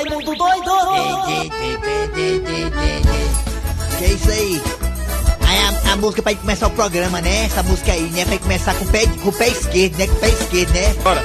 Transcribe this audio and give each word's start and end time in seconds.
Raimundo 0.00 0.34
doido! 0.34 0.70
Que 3.98 4.04
é 4.04 4.08
isso 4.08 4.30
aí? 4.30 4.62
Aí 5.46 5.58
a, 5.58 5.92
a 5.92 5.96
música 5.96 6.22
pra 6.22 6.32
gente 6.32 6.40
começar 6.40 6.68
o 6.68 6.70
programa, 6.70 7.20
né? 7.20 7.44
Essa 7.44 7.62
música 7.62 7.92
aí, 7.92 8.02
né? 8.04 8.22
Pra 8.24 8.32
gente 8.32 8.42
começar 8.42 8.74
com 8.74 8.84
o 8.86 8.88
pé, 8.88 9.06
com 9.22 9.28
o 9.28 9.32
pé 9.32 9.48
esquerdo, 9.48 9.98
né? 9.98 10.06
Com 10.06 10.14
o 10.14 10.16
pé 10.16 10.28
esquerdo, 10.28 10.72
né? 10.72 10.94
Bora. 11.02 11.22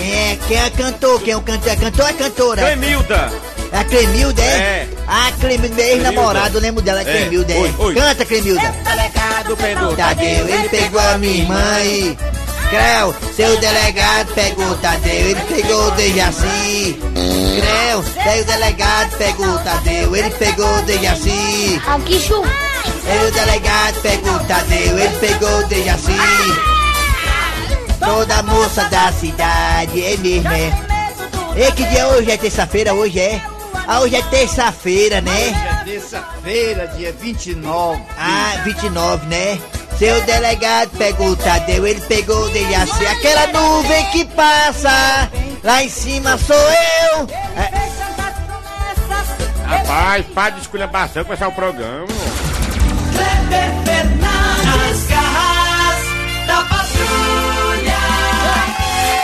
É, 0.00 0.38
quem 0.46 0.56
é 0.56 0.70
cantor? 0.70 1.20
Quem 1.20 1.32
é 1.32 1.36
o 1.36 1.40
cantor? 1.40 1.72
É 1.72 1.76
cantor 1.76 2.04
ou 2.04 2.08
é 2.08 2.12
cantora? 2.12 2.62
Clemilda. 2.62 3.32
É 3.72 3.78
a 3.78 3.84
Clemilda, 3.84 4.42
é? 4.42 4.46
É. 4.46 4.88
Ah, 5.08 5.32
Clemilda, 5.40 5.74
meu 5.74 5.84
ex-namorado, 5.84 6.58
eu 6.58 6.62
lembro 6.62 6.82
dela, 6.82 7.00
é 7.00 7.02
É. 7.02 7.04
Clemilda, 7.22 7.52
é. 7.52 7.56
Oi, 7.58 7.74
oi. 7.78 7.94
Canta, 7.94 8.24
Clemilda. 8.24 8.74
Delegado 8.84 9.56
pegou. 9.56 9.96
Tadeu, 9.96 10.48
ele 10.48 10.68
pegou 10.68 11.00
a 11.00 11.18
minha 11.18 11.34
irmã 11.42 11.72
aí. 11.74 12.16
Creu, 12.70 13.14
seu 13.34 13.60
delegado 13.60 14.34
pegou 14.34 14.66
o 14.66 14.76
Tadeu, 14.78 15.12
ele 15.12 15.40
pegou 15.42 15.86
o 15.86 15.90
Dejaci. 15.92 16.98
Creu, 17.00 18.02
seu 18.02 18.44
delegado 18.44 19.16
pegou 19.16 19.46
o 19.46 19.58
Tadeu, 19.60 20.16
ele 20.16 20.30
pegou 20.30 20.78
o 20.78 20.82
Dejaci. 20.82 21.80
Aqui 21.86 22.18
chu. 22.18 22.42
Ele, 23.08 23.28
o 23.28 23.32
delegado 23.32 24.00
pegou 24.02 24.34
o 24.34 24.44
Tadeu, 24.44 24.98
ele 24.98 25.16
pegou 25.20 25.58
o 25.60 25.66
Dejaci. 25.68 26.12
Toda 28.00 28.42
moça 28.42 28.84
da 28.84 29.12
cidade, 29.12 30.04
é 30.04 30.16
mesmo, 30.16 30.52
é. 30.52 30.72
E 31.56 31.72
que 31.72 31.84
dia 31.84 32.00
é 32.00 32.06
hoje? 32.06 32.30
É 32.30 32.36
terça-feira, 32.36 32.92
hoje 32.92 33.20
é? 33.20 33.40
Ah, 33.86 34.00
hoje 34.00 34.16
é 34.16 34.22
terça-feira, 34.22 35.20
né? 35.20 35.82
Terça-feira, 35.84 36.88
dia 36.88 37.12
29. 37.12 38.02
Ah, 38.18 38.60
29, 38.64 39.26
né? 39.26 39.58
Seu 39.98 40.20
delegado 40.26 40.90
pegou 40.98 41.28
o 41.28 41.36
Tadeu, 41.36 41.86
ele 41.86 42.00
pegou 42.02 42.38
o 42.44 42.50
Dejaci. 42.50 43.06
Aquela 43.06 43.46
nuvem 43.46 44.04
que 44.10 44.24
passa, 44.26 45.30
lá 45.64 45.82
em 45.82 45.88
cima 45.88 46.36
sou 46.36 46.56
eu. 46.56 47.26
É, 47.56 47.86
Rapaz, 49.66 50.24
para 50.26 50.50
de 50.50 50.60
esculhambação 50.60 51.24
começar 51.24 51.48
o 51.48 51.52
programa. 51.52 52.06
Kleber 53.12 53.84
Fernandes, 53.84 55.06
garras 55.08 56.46
da 56.46 56.56
patrulha! 56.62 57.98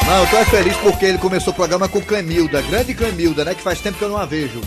Não, 0.06 0.20
eu 0.20 0.27
tô 0.27 0.37
é 0.37 0.45
feliz 0.47 0.77
porque 0.78 1.06
ele 1.06 1.19
começou 1.19 1.53
o 1.53 1.56
programa 1.56 1.89
com 1.89 2.00
Clemilda, 2.00 2.61
grande 2.62 2.93
Clemilda, 2.93 3.45
né? 3.45 3.55
Que 3.55 3.62
faz 3.62 3.81
tempo 3.81 3.98
que 3.98 4.05
eu 4.05 4.09
não 4.09 4.17
a 4.17 4.25
vejo. 4.25 4.61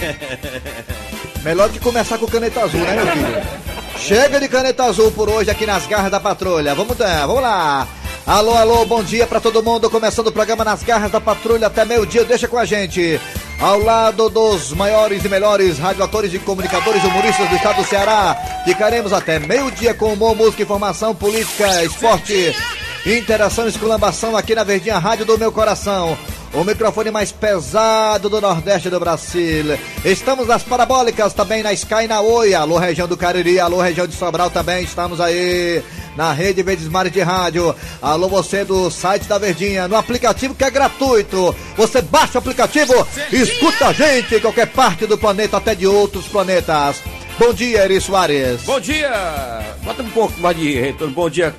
Melhor 1.44 1.70
que 1.70 1.78
começar 1.78 2.18
com 2.18 2.26
caneta 2.26 2.62
azul, 2.62 2.80
né, 2.80 2.94
meu 2.94 3.06
filho? 3.06 3.69
Chega 4.00 4.40
de 4.40 4.48
caneta 4.48 4.84
azul 4.84 5.12
por 5.12 5.28
hoje 5.28 5.50
aqui 5.50 5.66
nas 5.66 5.86
garras 5.86 6.10
da 6.10 6.18
patrulha. 6.18 6.74
Vamos 6.74 6.96
dar, 6.96 7.26
vamos 7.26 7.42
lá. 7.42 7.86
Alô, 8.26 8.54
alô, 8.56 8.84
bom 8.84 9.02
dia 9.02 9.26
pra 9.26 9.40
todo 9.40 9.62
mundo. 9.62 9.90
Começando 9.90 10.28
o 10.28 10.32
programa 10.32 10.64
nas 10.64 10.82
garras 10.82 11.10
da 11.10 11.20
patrulha 11.20 11.66
até 11.66 11.84
meio-dia. 11.84 12.24
Deixa 12.24 12.48
com 12.48 12.58
a 12.58 12.64
gente. 12.64 13.20
Ao 13.60 13.78
lado 13.78 14.30
dos 14.30 14.72
maiores 14.72 15.24
e 15.24 15.28
melhores 15.28 15.78
radioatores 15.78 16.32
e 16.32 16.38
comunicadores 16.38 17.04
humoristas 17.04 17.48
do 17.48 17.56
estado 17.56 17.76
do 17.76 17.88
Ceará. 17.88 18.36
Ficaremos 18.64 19.12
até 19.12 19.38
meio-dia 19.38 19.92
com 19.92 20.14
humor, 20.14 20.34
música, 20.34 20.62
informação, 20.62 21.14
política, 21.14 21.84
esporte, 21.84 22.56
interação 23.04 23.66
e 23.66 23.68
esculambação 23.68 24.36
aqui 24.36 24.54
na 24.54 24.64
Verdinha 24.64 24.98
Rádio 24.98 25.26
do 25.26 25.38
Meu 25.38 25.52
Coração. 25.52 26.16
O 26.52 26.64
microfone 26.64 27.12
mais 27.12 27.30
pesado 27.30 28.28
do 28.28 28.40
Nordeste 28.40 28.90
do 28.90 28.98
Brasil. 28.98 29.78
Estamos 30.04 30.48
nas 30.48 30.64
parabólicas 30.64 31.32
também 31.32 31.62
na 31.62 31.72
Sky 31.72 32.08
na 32.08 32.20
Oi. 32.20 32.54
Alô, 32.54 32.76
região 32.76 33.06
do 33.06 33.16
Cariri, 33.16 33.60
alô, 33.60 33.80
região 33.80 34.04
de 34.04 34.16
Sobral 34.16 34.50
também. 34.50 34.82
Estamos 34.82 35.20
aí 35.20 35.80
na 36.16 36.32
rede 36.32 36.64
Verdes 36.64 36.88
Mares 36.88 37.12
de 37.12 37.20
Rádio. 37.20 37.72
Alô, 38.02 38.28
você 38.28 38.64
do 38.64 38.90
site 38.90 39.28
da 39.28 39.38
Verdinha, 39.38 39.86
no 39.86 39.94
aplicativo 39.94 40.52
que 40.52 40.64
é 40.64 40.70
gratuito. 40.70 41.54
Você 41.76 42.02
baixa 42.02 42.34
o 42.34 42.38
aplicativo, 42.38 43.06
escuta 43.30 43.86
a 43.86 43.92
gente 43.92 44.34
em 44.34 44.40
qualquer 44.40 44.66
parte 44.66 45.06
do 45.06 45.16
planeta, 45.16 45.56
até 45.56 45.72
de 45.76 45.86
outros 45.86 46.26
planetas. 46.26 46.96
Bom 47.38 47.54
dia, 47.54 47.84
Eri 47.84 48.00
Soares. 48.00 48.62
Bom 48.64 48.80
dia. 48.80 49.76
Bota 49.84 50.02
um 50.02 50.10
pouco 50.10 50.38
mais 50.40 50.56
de 50.56 50.74
retorno. 50.80 51.14
Bom 51.14 51.30
dia. 51.30 51.54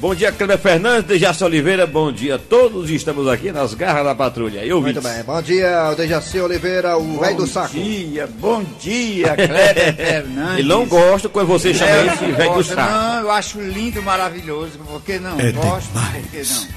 Bom 0.00 0.14
dia, 0.14 0.30
Cleber 0.30 0.58
Fernandes, 0.58 1.06
Dejaci 1.08 1.42
Oliveira. 1.42 1.84
Bom 1.84 2.12
dia 2.12 2.36
a 2.36 2.38
todos. 2.38 2.88
Estamos 2.88 3.26
aqui 3.26 3.50
nas 3.50 3.74
garras 3.74 4.04
da 4.04 4.14
patrulha. 4.14 4.64
Eu 4.64 4.80
Muito 4.80 5.02
bem, 5.02 5.24
bom 5.24 5.42
dia, 5.42 5.92
Dejaci 5.94 6.38
Oliveira, 6.38 6.96
o 6.96 7.18
velho 7.18 7.38
do 7.38 7.46
saco. 7.48 7.74
Bom 7.74 7.82
dia, 7.82 8.28
bom 8.38 8.64
dia, 8.78 9.34
Kleber 9.34 9.96
Fernandes. 9.96 10.58
Ele 10.60 10.68
não 10.68 10.86
gosta 10.86 11.28
quando 11.28 11.48
você 11.48 11.74
chama 11.74 11.90
ele 11.90 12.10
não 12.10 12.16
de 12.16 12.32
velho 12.32 12.50
do 12.50 12.54
gosto, 12.54 12.74
saco. 12.76 12.92
Não, 12.92 13.20
eu 13.22 13.30
acho 13.32 13.60
lindo, 13.60 14.00
maravilhoso. 14.00 14.78
Por 14.78 15.02
que 15.02 15.18
não? 15.18 15.36
gosto, 15.36 15.88
por 15.90 16.30
que 16.30 16.42
não? 16.44 16.68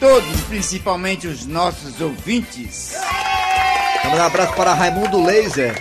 Todos, 0.00 0.40
principalmente 0.48 1.26
os 1.26 1.44
nossos 1.44 2.00
ouvintes. 2.00 2.94
Vamos 4.02 4.16
dar 4.18 4.24
um 4.24 4.26
abraço 4.26 4.54
para 4.54 4.72
Raimundo 4.72 5.22
Laser. 5.22 5.74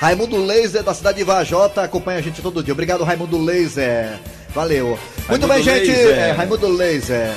Raimundo 0.00 0.42
Laser 0.42 0.82
da 0.82 0.94
cidade 0.94 1.18
de 1.18 1.24
Vajota 1.24 1.82
acompanha 1.82 2.20
a 2.20 2.22
gente 2.22 2.40
todo 2.40 2.62
dia. 2.62 2.72
Obrigado, 2.72 3.04
Raimundo 3.04 3.36
Laser. 3.36 4.18
Valeu. 4.54 4.98
Muito 5.30 5.46
Raimundo 5.46 5.48
bem, 5.48 5.62
gente. 5.62 5.90
Laser. 5.96 6.18
É, 6.18 6.32
Raimundo 6.32 6.68
Laser. 6.68 7.32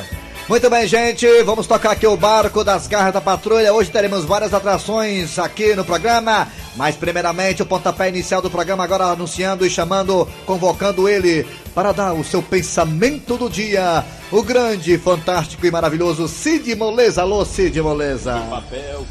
Muito 0.50 0.70
bem, 0.70 0.88
gente. 0.88 1.44
Vamos 1.44 1.68
tocar 1.68 1.92
aqui 1.92 2.08
o 2.08 2.18
barco 2.18 2.64
das 2.64 2.88
garras 2.88 3.14
da 3.14 3.22
patrulha. 3.22 3.72
Hoje 3.72 3.92
teremos 3.92 4.26
várias 4.26 4.54
atrações 4.54 5.38
aqui 5.40 5.76
no 5.76 5.86
programa. 5.86 6.48
Mas, 6.76 6.96
primeiramente, 6.96 7.62
o 7.62 7.66
pontapé 7.66 8.10
inicial 8.10 8.42
do 8.42 8.50
programa, 8.50 8.84
agora 8.84 9.06
anunciando 9.06 9.66
e 9.66 9.70
chamando, 9.70 10.28
convocando 10.46 11.08
ele 11.08 11.46
para 11.76 11.92
dar 11.92 12.14
o 12.14 12.24
seu 12.24 12.42
pensamento 12.42 13.38
do 13.38 13.48
dia. 13.48 14.04
O 14.32 14.42
grande, 14.42 14.98
fantástico 14.98 15.66
e 15.66 15.72
maravilhoso 15.72 16.28
Cid 16.28 16.76
Moleza. 16.76 17.22
Alô, 17.22 17.46
Cid 17.46 17.80
Moleza. 17.80 18.42
papel, 18.50 19.06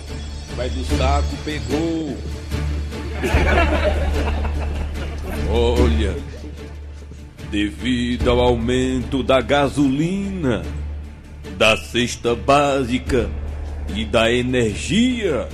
vai 0.56 0.68
do 0.68 0.84
saco, 0.98 1.36
pegou. 1.44 2.16
Olha, 5.48 6.16
devido 7.52 8.30
ao 8.30 8.40
aumento 8.40 9.22
da 9.22 9.42
gasolina, 9.42 10.62
da 11.58 11.76
cesta 11.76 12.34
básica 12.34 13.28
e 13.94 14.06
da 14.06 14.32
energia, 14.32 15.46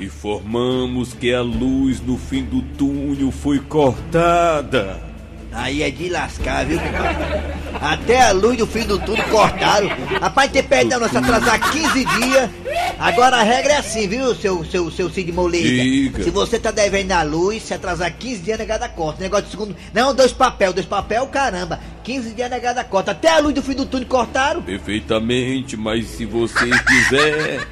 informamos 0.00 1.12
que 1.12 1.34
a 1.34 1.42
luz 1.42 2.00
no 2.00 2.16
fim 2.16 2.44
do 2.44 2.62
túnel 2.62 3.32
foi 3.32 3.58
cortada. 3.58 5.09
Aí 5.52 5.82
é 5.82 5.90
de 5.90 6.08
lascar, 6.08 6.64
viu? 6.64 6.78
compadre? 6.78 7.60
Até 7.80 8.22
a 8.22 8.32
luz 8.32 8.58
do 8.58 8.66
fim 8.66 8.84
do 8.84 8.98
túnel 8.98 9.24
cortaram. 9.28 9.88
Rapaz, 10.20 10.50
ter 10.50 10.62
perdão, 10.64 11.00
nós 11.00 11.14
atrasar 11.14 11.72
15 11.72 12.04
dias. 12.04 12.50
Agora 12.98 13.38
a 13.38 13.42
regra 13.42 13.72
é 13.72 13.76
assim, 13.78 14.06
viu, 14.06 14.34
seu, 14.34 14.64
seu, 14.64 14.90
seu 14.90 15.08
Cid 15.08 15.32
Moleira? 15.32 15.82
Diga. 15.82 16.22
Se 16.22 16.30
você 16.30 16.58
tá 16.58 16.70
devendo 16.70 17.12
a 17.12 17.22
luz, 17.22 17.62
se 17.62 17.72
atrasar 17.74 18.12
15 18.12 18.42
dias, 18.42 18.58
negada 18.58 18.88
corta. 18.88 19.22
Negócio 19.22 19.46
de 19.46 19.50
segundo. 19.50 19.76
Não, 19.94 20.14
dois 20.14 20.32
papel, 20.32 20.72
dois 20.72 20.86
papel, 20.86 21.26
caramba. 21.28 21.80
15 22.04 22.34
dias 22.34 22.50
negada 22.50 22.84
corta. 22.84 23.12
Até 23.12 23.30
a 23.30 23.38
luz 23.38 23.54
do 23.54 23.62
fim 23.62 23.74
do 23.74 23.86
túnel 23.86 24.06
cortaram. 24.06 24.62
Perfeitamente, 24.62 25.76
mas 25.76 26.06
se 26.06 26.26
você 26.26 26.68
quiser, 26.86 27.66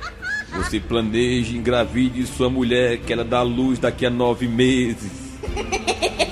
você 0.55 0.81
planeja, 0.81 1.55
engravide 1.55 2.27
sua 2.27 2.49
mulher, 2.49 2.99
que 2.99 3.13
ela 3.13 3.25
dá 3.25 3.43
luz 3.43 3.79
daqui 3.79 4.07
a 4.07 4.11
nove 4.11 4.49
meses. 4.49 5.29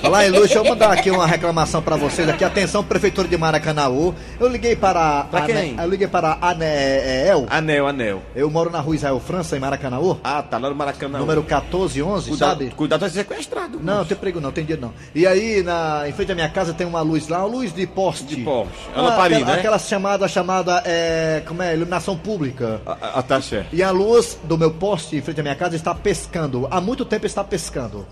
Falar 0.01 0.25
em 0.25 0.29
luz, 0.29 0.43
deixa 0.43 0.59
eu 0.59 0.65
mandar 0.65 0.91
aqui 0.91 1.09
uma 1.09 1.25
reclamação 1.25 1.81
pra 1.81 1.95
vocês 1.95 2.27
aqui. 2.27 2.43
Atenção, 2.43 2.83
Prefeitura 2.83 3.27
de 3.27 3.37
Maracanãú. 3.37 4.13
Eu 4.39 4.47
liguei 4.47 4.75
para. 4.75 5.23
Pra 5.25 5.41
quem? 5.41 5.75
Eu 5.77 5.89
liguei 5.89 6.07
para 6.07 6.37
Anel. 6.41 7.45
Anel, 7.49 7.87
anel. 7.87 8.21
Eu 8.35 8.49
moro 8.49 8.69
na 8.69 8.79
rua 8.79 8.95
Israel 8.95 9.19
França, 9.19 9.55
em 9.55 9.59
Maracanãú. 9.59 10.19
Ah, 10.23 10.43
tá 10.43 10.57
lá 10.57 10.69
no 10.69 10.75
Maracanã. 10.75 11.19
Número 11.19 11.41
1411, 11.41 12.29
cuidado, 12.29 12.49
sabe? 12.49 12.69
Cuidado, 12.71 12.99
vai 13.01 13.09
ser 13.09 13.19
sequestrado. 13.19 13.79
Não, 13.81 14.05
tem 14.05 14.17
perigo 14.17 14.39
não, 14.39 14.51
tem 14.51 14.65
dia 14.65 14.77
não. 14.77 14.93
E 15.15 15.25
aí, 15.25 15.63
na, 15.63 16.07
em 16.07 16.13
frente 16.13 16.31
à 16.31 16.35
minha 16.35 16.49
casa 16.49 16.73
tem 16.73 16.85
uma 16.85 17.01
luz 17.01 17.27
lá, 17.27 17.39
uma 17.39 17.47
luz 17.47 17.73
de 17.73 17.87
poste. 17.87 18.35
De 18.35 18.43
poste. 18.43 18.73
Ana 18.95 19.11
Paris, 19.11 19.37
aquela, 19.37 19.53
né? 19.53 19.59
aquela 19.59 19.79
chamada, 19.79 20.27
chamada, 20.27 20.83
é, 20.85 21.43
como 21.47 21.61
é, 21.61 21.73
iluminação 21.73 22.17
pública. 22.17 22.81
A, 22.85 23.19
a, 23.19 23.41
certo. 23.41 23.75
E 23.75 23.81
a 23.81 23.91
luz 23.91 24.37
do 24.43 24.57
meu 24.57 24.71
poste 24.71 25.15
em 25.15 25.21
frente 25.21 25.39
à 25.39 25.43
minha 25.43 25.55
casa 25.55 25.75
está 25.75 25.93
pescando. 25.93 26.67
Há 26.69 26.81
muito 26.81 27.05
tempo 27.05 27.25
está 27.25 27.43
pescando. 27.43 28.05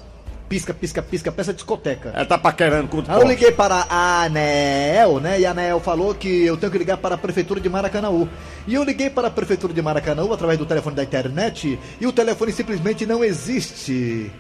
Pisca, 0.48 0.74
pisca, 0.74 1.02
pisca, 1.02 1.32
peça 1.32 1.54
discoteca. 1.54 2.12
Ela 2.14 2.26
tá 2.26 2.38
paquerando 2.38 2.88
com 2.88 2.98
o 2.98 3.04
Aí 3.08 3.20
eu 3.20 3.28
liguei 3.28 3.52
para 3.52 3.88
a 3.90 4.24
ANEL, 4.26 5.20
né? 5.20 5.40
E 5.40 5.46
a 5.46 5.52
ANEL 5.52 5.80
falou 5.80 6.14
que 6.14 6.46
eu 6.46 6.56
tenho 6.56 6.72
que 6.72 6.78
ligar 6.78 6.98
para 6.98 7.16
a 7.16 7.18
Prefeitura 7.18 7.60
de 7.60 7.68
Maracanãú. 7.68 8.30
E 8.68 8.76
eu 8.76 8.84
liguei 8.84 9.10
para 9.10 9.28
a 9.28 9.32
Prefeitura 9.32 9.74
de 9.74 9.82
Maracanãú 9.82 10.32
através 10.32 10.60
do 10.60 10.66
telefone 10.66 10.96
da 10.96 11.04
internet 11.04 11.80
e 12.00 12.06
o 12.06 12.12
telefone 12.12 12.52
simplesmente 12.52 13.08
não 13.08 13.24
existe. 13.24 14.32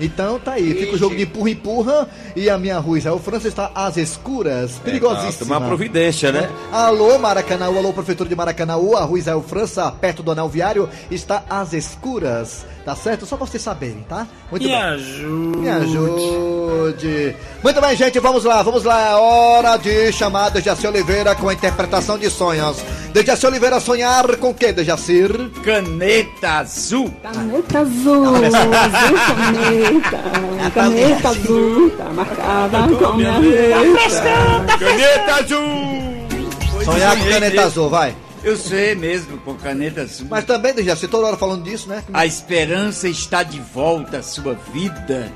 Então 0.00 0.38
tá 0.38 0.52
aí, 0.52 0.72
fica 0.74 0.94
o 0.94 0.98
jogo 0.98 1.14
de 1.14 1.22
empurra-empurra 1.24 2.08
e 2.34 2.48
a 2.48 2.56
minha 2.56 2.78
rua 2.78 2.98
Israel 2.98 3.18
França 3.18 3.48
está 3.48 3.70
às 3.74 3.96
escuras, 3.96 4.72
perigosíssima. 4.82 5.58
Uma 5.58 5.66
providência, 5.66 6.32
né? 6.32 6.48
Alô, 6.72 7.18
Maracanã, 7.18 7.66
alô, 7.66 7.92
Prefeitura 7.92 8.28
de 8.28 8.34
Maracanã, 8.34 8.72
a 8.74 9.04
rua 9.04 9.18
Israel 9.18 9.44
França, 9.46 9.90
perto 9.92 10.22
do 10.22 10.30
anel 10.32 10.48
viário, 10.48 10.88
está 11.10 11.44
às 11.50 11.72
escuras, 11.72 12.64
tá 12.84 12.96
certo? 12.96 13.26
Só 13.26 13.36
pra 13.36 13.46
vocês 13.46 13.62
saberem, 13.62 14.04
tá? 14.08 14.26
Muito 14.50 14.62
Me 14.62 14.70
bem. 14.70 14.80
ajude. 14.80 15.58
Me 15.58 15.68
ajude. 15.68 17.36
Muito 17.62 17.80
bem, 17.80 17.96
gente, 17.96 18.18
vamos 18.18 18.44
lá, 18.44 18.62
vamos 18.62 18.84
lá. 18.84 19.10
É 19.10 19.14
hora 19.14 19.76
de 19.76 20.12
chamar 20.12 20.48
Dejaci 20.50 20.86
Oliveira 20.86 21.34
com 21.34 21.48
a 21.48 21.52
interpretação 21.54 22.16
de 22.18 22.30
sonhos. 22.30 22.78
Dejaci 23.12 23.44
Oliveira 23.46 23.80
sonhar 23.80 24.36
com 24.36 24.50
o 24.50 24.54
quê, 24.54 24.72
Dejacir? 24.72 25.30
Caneta 25.64 26.60
azul. 26.60 27.12
Caneta 27.22 27.80
azul, 27.80 28.24
azul 28.36 28.70
caneta, 29.26 29.89
caneta 30.74 31.28
azul, 31.28 31.90
tá 31.90 32.04
marcada 32.10 32.78
com 32.96 33.12
minha 33.14 33.38
letra. 33.38 34.78
Caneta 34.78 35.34
azul! 35.34 36.20
Sonhar 36.84 37.16
com 37.16 37.18
sonhei 37.18 37.34
caneta 37.34 37.54
mesmo. 37.54 37.60
azul, 37.60 37.88
vai. 37.88 38.14
Eu 38.42 38.56
sei 38.56 38.94
mesmo, 38.94 39.38
com 39.38 39.54
caneta 39.54 40.02
azul. 40.02 40.26
Mas 40.30 40.44
também, 40.44 40.72
Dejaci, 40.72 41.08
toda 41.08 41.26
hora 41.26 41.36
falando 41.36 41.64
disso, 41.64 41.88
né? 41.88 42.02
A 42.12 42.24
esperança 42.24 43.08
está 43.08 43.42
de 43.42 43.60
volta 43.60 44.18
à 44.18 44.22
sua 44.22 44.54
vida 44.72 45.30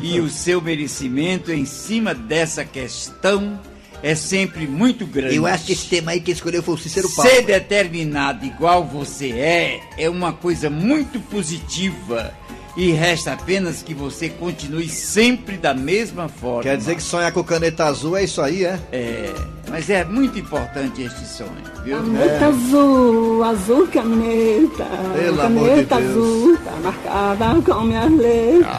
e 0.00 0.20
o 0.20 0.28
seu 0.28 0.60
merecimento 0.60 1.50
em 1.52 1.64
cima 1.64 2.14
dessa 2.14 2.64
questão 2.64 3.58
é 4.02 4.14
sempre 4.14 4.66
muito 4.66 5.06
grande. 5.06 5.36
Eu 5.36 5.46
acho 5.46 5.66
que 5.66 5.72
esse 5.72 5.86
tema 5.86 6.12
aí 6.12 6.20
que 6.20 6.30
escolheu 6.30 6.62
foi 6.62 6.74
o 6.74 6.78
Cícero 6.78 7.08
Paulo. 7.10 7.30
Ser 7.30 7.42
determinado 7.42 8.44
igual 8.44 8.84
você 8.84 9.30
é 9.30 9.80
é 9.98 10.08
uma 10.08 10.32
coisa 10.32 10.70
muito 10.70 11.20
positiva 11.20 12.32
e 12.80 12.92
resta 12.92 13.34
apenas 13.34 13.82
que 13.82 13.92
você 13.92 14.30
continue 14.30 14.88
sempre 14.88 15.58
da 15.58 15.74
mesma 15.74 16.30
forma. 16.30 16.62
Quer 16.62 16.78
dizer 16.78 16.94
que 16.96 17.02
sonhar 17.02 17.30
com 17.30 17.44
caneta 17.44 17.84
azul 17.84 18.16
é 18.16 18.24
isso 18.24 18.40
aí, 18.40 18.64
é? 18.64 18.80
É, 18.90 19.34
mas 19.68 19.90
é 19.90 20.02
muito 20.02 20.38
importante 20.38 21.02
este 21.02 21.26
sonho, 21.26 21.50
viu? 21.84 21.98
Caneta 21.98 22.46
azul, 22.46 23.44
azul 23.44 23.86
caneta, 23.88 24.86
Pelo 25.14 25.42
amor 25.42 25.62
de 25.62 25.84
caneta 25.84 25.96
Deus. 25.96 26.10
azul, 26.10 26.58
tá 26.64 26.72
marcada 26.82 27.62
com 27.62 27.80
minha 27.82 28.06
letra. 28.06 28.78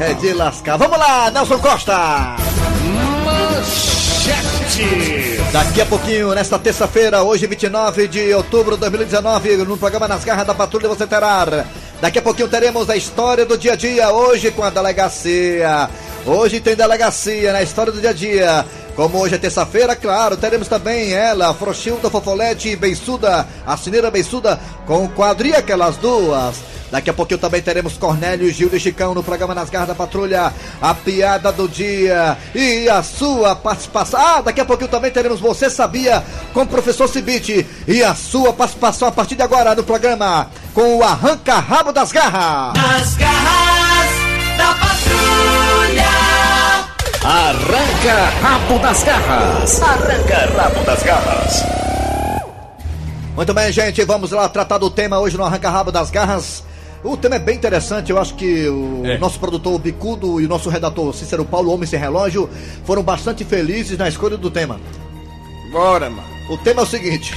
É 0.00 0.12
de 0.14 0.32
lascar. 0.32 0.76
Vamos 0.76 0.98
lá, 0.98 1.30
Nelson 1.30 1.58
Costa! 1.60 2.36
Daqui 5.52 5.80
a 5.80 5.86
pouquinho, 5.86 6.34
nesta 6.34 6.58
terça-feira, 6.58 7.22
hoje 7.22 7.46
29 7.46 8.08
de 8.08 8.34
outubro 8.34 8.74
de 8.74 8.80
2019, 8.80 9.58
no 9.58 9.78
programa 9.78 10.08
Nas 10.08 10.24
Garras 10.24 10.46
da 10.46 10.54
Patrulha 10.54 10.88
você 10.88 11.06
terá. 11.06 11.64
Daqui 12.00 12.18
a 12.18 12.22
pouquinho 12.22 12.48
teremos 12.48 12.90
a 12.90 12.96
história 12.96 13.46
do 13.46 13.56
dia 13.56 13.72
a 13.72 13.76
dia, 13.76 14.10
hoje 14.12 14.50
com 14.50 14.62
a 14.62 14.68
delegacia. 14.68 15.88
Hoje 16.26 16.60
tem 16.60 16.76
delegacia 16.76 17.52
na 17.52 17.62
história 17.62 17.90
do 17.90 18.00
dia 18.00 18.10
a 18.10 18.12
dia. 18.12 18.66
Como 18.94 19.18
hoje 19.18 19.34
é 19.34 19.38
terça-feira, 19.38 19.96
claro, 19.96 20.36
teremos 20.36 20.68
também 20.68 21.12
ela, 21.12 21.54
Frouxilda 21.54 22.10
Fofolete 22.10 22.68
e 22.68 22.76
Beiçuda, 22.76 23.46
a 23.66 23.76
Cineira 23.76 24.10
Beiçuda, 24.10 24.58
com 24.86 25.08
quadrilha 25.08 25.58
aquelas 25.58 25.96
duas. 25.96 26.56
Daqui 26.90 27.10
a 27.10 27.14
pouquinho 27.14 27.40
também 27.40 27.60
teremos 27.60 27.94
Cornélio, 27.94 28.50
Gil 28.52 28.70
e 28.72 28.80
Chicão 28.80 29.14
no 29.14 29.22
programa 29.22 29.54
Nas 29.54 29.70
Garras 29.70 29.88
da 29.88 29.94
Patrulha, 29.94 30.52
a 30.80 30.94
piada 30.94 31.50
do 31.50 31.68
dia 31.68 32.36
e 32.54 32.88
a 32.88 33.02
sua 33.02 33.56
participação. 33.56 34.20
Ah, 34.20 34.40
daqui 34.40 34.60
a 34.60 34.64
pouquinho 34.64 34.90
também 34.90 35.10
teremos 35.10 35.40
Você 35.40 35.68
Sabia 35.68 36.22
com 36.54 36.62
o 36.62 36.66
professor 36.66 37.08
Cibite 37.08 37.66
e 37.88 38.02
a 38.02 38.14
sua 38.14 38.52
participação 38.52 39.08
a 39.08 39.12
partir 39.12 39.34
de 39.34 39.42
agora 39.42 39.74
no 39.74 39.82
programa 39.82 40.48
com 40.76 40.98
o 40.98 41.02
Arranca 41.02 41.58
Rabo 41.58 41.90
das 41.90 42.12
Garras. 42.12 42.74
Nas 42.76 43.14
garras 43.14 44.10
da 44.58 44.74
patrulha. 44.74 46.04
Arranca 47.24 48.28
rabo 48.42 48.78
das 48.78 49.02
garras. 49.02 49.82
Arranca 49.82 50.36
rabo 50.54 50.84
das 50.84 51.02
garras. 51.02 51.62
Muito 53.34 53.54
bem, 53.54 53.72
gente, 53.72 54.04
vamos 54.04 54.32
lá 54.32 54.46
tratar 54.50 54.76
do 54.76 54.90
tema 54.90 55.18
hoje 55.18 55.38
no 55.38 55.44
Arranca 55.44 55.70
Rabo 55.70 55.90
das 55.90 56.10
Garras. 56.10 56.62
O 57.02 57.16
tema 57.16 57.36
é 57.36 57.38
bem 57.38 57.56
interessante, 57.56 58.10
eu 58.12 58.18
acho 58.20 58.34
que 58.34 58.68
o 58.68 59.02
É. 59.06 59.16
nosso 59.18 59.38
produtor 59.40 59.78
Bicudo 59.78 60.40
e 60.42 60.44
o 60.44 60.48
nosso 60.48 60.68
redator 60.68 61.14
Cícero 61.14 61.44
Paulo, 61.46 61.72
Homem 61.72 61.86
Sem 61.86 61.98
Relógio, 61.98 62.50
foram 62.84 63.02
bastante 63.02 63.44
felizes 63.46 63.96
na 63.96 64.08
escolha 64.08 64.36
do 64.36 64.50
tema. 64.50 64.78
Bora, 65.72 66.10
mano. 66.10 66.28
O 66.50 66.56
tema 66.58 66.82
é 66.82 66.84
o 66.84 66.86
seguinte: 66.86 67.34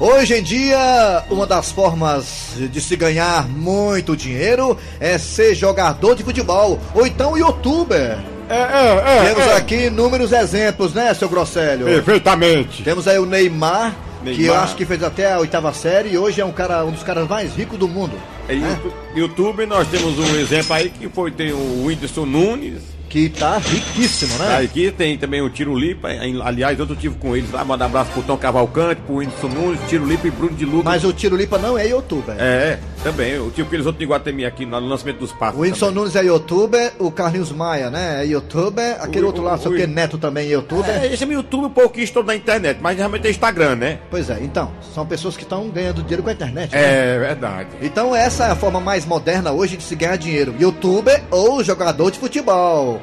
hoje 0.00 0.34
em 0.34 0.42
dia, 0.42 1.24
uma 1.30 1.46
das 1.46 1.70
formas 1.70 2.52
de 2.56 2.80
se 2.80 2.96
ganhar 2.96 3.48
muito 3.48 4.16
dinheiro 4.16 4.76
é 5.00 5.18
ser 5.18 5.54
jogador 5.54 6.14
de 6.14 6.22
futebol 6.22 6.78
ou 6.94 7.06
então 7.06 7.36
youtuber. 7.36 8.18
É, 8.48 8.56
é, 8.56 9.18
é. 9.18 9.34
Temos 9.34 9.46
é. 9.46 9.56
aqui 9.56 9.86
inúmeros 9.86 10.32
exemplos, 10.32 10.92
né, 10.92 11.12
seu 11.14 11.28
Grosselho? 11.28 11.86
Perfeitamente. 11.86 12.82
Temos 12.82 13.08
aí 13.08 13.18
o 13.18 13.26
Neymar, 13.26 13.94
que 14.22 14.30
eu 14.30 14.36
Neymar. 14.36 14.62
acho 14.64 14.76
que 14.76 14.84
fez 14.84 15.02
até 15.02 15.32
a 15.32 15.38
oitava 15.38 15.72
série 15.72 16.10
e 16.10 16.18
hoje 16.18 16.40
é 16.40 16.44
um 16.44 16.52
cara, 16.52 16.84
um 16.84 16.90
dos 16.90 17.02
caras 17.02 17.28
mais 17.28 17.54
ricos 17.54 17.78
do 17.78 17.88
mundo. 17.88 18.12
É, 18.48 18.54
né? 18.54 18.68
YouTube, 18.70 18.94
YouTube, 19.14 19.66
nós 19.66 19.88
temos 19.88 20.18
um 20.18 20.36
exemplo 20.36 20.74
aí 20.74 20.90
que 20.90 21.08
foi 21.08 21.30
tem 21.30 21.52
o 21.52 21.86
Whindersson 21.86 22.26
Nunes. 22.26 22.93
Que 23.14 23.28
tá 23.28 23.58
riquíssimo, 23.58 24.36
né? 24.38 24.56
Aqui 24.56 24.90
tem 24.90 25.16
também 25.16 25.40
o 25.40 25.48
Tiro 25.48 25.78
Lipa. 25.78 26.08
Aliás, 26.42 26.80
outro 26.80 26.96
tive 26.96 27.14
com 27.14 27.36
eles 27.36 27.48
lá. 27.52 27.64
Mandar 27.64 27.84
um 27.84 27.88
abraço 27.88 28.10
pro 28.10 28.22
Tom 28.24 28.36
Cavalcante, 28.36 29.02
pro 29.02 29.18
Whindersson 29.18 29.46
Nunes, 29.46 29.78
Tiro 29.88 30.04
Lipa 30.04 30.26
e 30.26 30.32
Bruno 30.32 30.56
de 30.56 30.64
Lucas. 30.64 30.84
Mas 30.84 31.04
o 31.04 31.12
Tiro 31.12 31.36
Lipa 31.36 31.56
não 31.56 31.78
é 31.78 31.86
youtuber. 31.86 32.34
É, 32.36 32.76
também. 33.04 33.30
Eu 33.32 33.50
tive 33.50 33.68
aqueles 33.68 33.86
outros 33.86 34.00
de 34.00 34.10
Guatemi 34.12 34.44
aqui 34.44 34.66
no 34.66 34.78
lançamento 34.80 35.18
dos 35.18 35.30
passos. 35.32 35.56
O 35.58 35.62
Whindersson 35.62 35.86
também. 35.86 36.00
Nunes 36.02 36.16
é 36.16 36.24
youtuber, 36.24 36.92
o 36.98 37.10
Carlinhos 37.12 37.52
Maia, 37.52 37.90
né? 37.90 38.22
É 38.22 38.26
youtuber, 38.26 38.96
aquele 39.00 39.24
O- 39.24 39.26
outro 39.28 39.42
lá, 39.44 39.54
o- 39.54 39.58
sei 39.58 39.70
o 39.70 39.74
o- 39.74 39.76
que, 39.76 39.86
Neto 39.86 40.18
também 40.18 40.46
é 40.48 40.52
youtuber. 40.54 40.90
É, 40.90 41.06
esse 41.12 41.22
é 41.22 41.26
meu 41.26 41.38
YouTube 41.38 41.66
um 41.66 41.70
pouquinho 41.70 42.02
estou 42.04 42.24
na 42.24 42.34
internet, 42.34 42.78
mas 42.82 42.96
realmente 42.96 43.26
é 43.26 43.30
Instagram, 43.30 43.76
né? 43.76 43.98
Pois 44.10 44.28
é, 44.30 44.38
então, 44.42 44.72
são 44.94 45.06
pessoas 45.06 45.36
que 45.36 45.42
estão 45.44 45.68
ganhando 45.68 46.02
dinheiro 46.02 46.22
com 46.22 46.30
a 46.30 46.32
internet. 46.32 46.72
né? 46.72 47.14
É 47.14 47.18
verdade. 47.18 47.68
Então 47.82 48.16
essa 48.16 48.46
é 48.46 48.50
a 48.50 48.56
forma 48.56 48.80
mais 48.80 49.04
moderna 49.06 49.52
hoje 49.52 49.76
de 49.76 49.82
se 49.84 49.94
ganhar 49.94 50.16
dinheiro. 50.16 50.54
Youtuber 50.58 51.22
ou 51.30 51.62
jogador 51.62 52.10
de 52.10 52.18
futebol. 52.18 53.00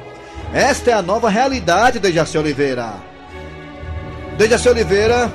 Esta 0.52 0.90
é 0.90 0.94
a 0.94 1.00
nova 1.00 1.30
realidade, 1.30 1.98
Dejaci 1.98 2.36
Oliveira. 2.36 2.92
Dejaci 4.36 4.68
Oliveira, 4.68 5.32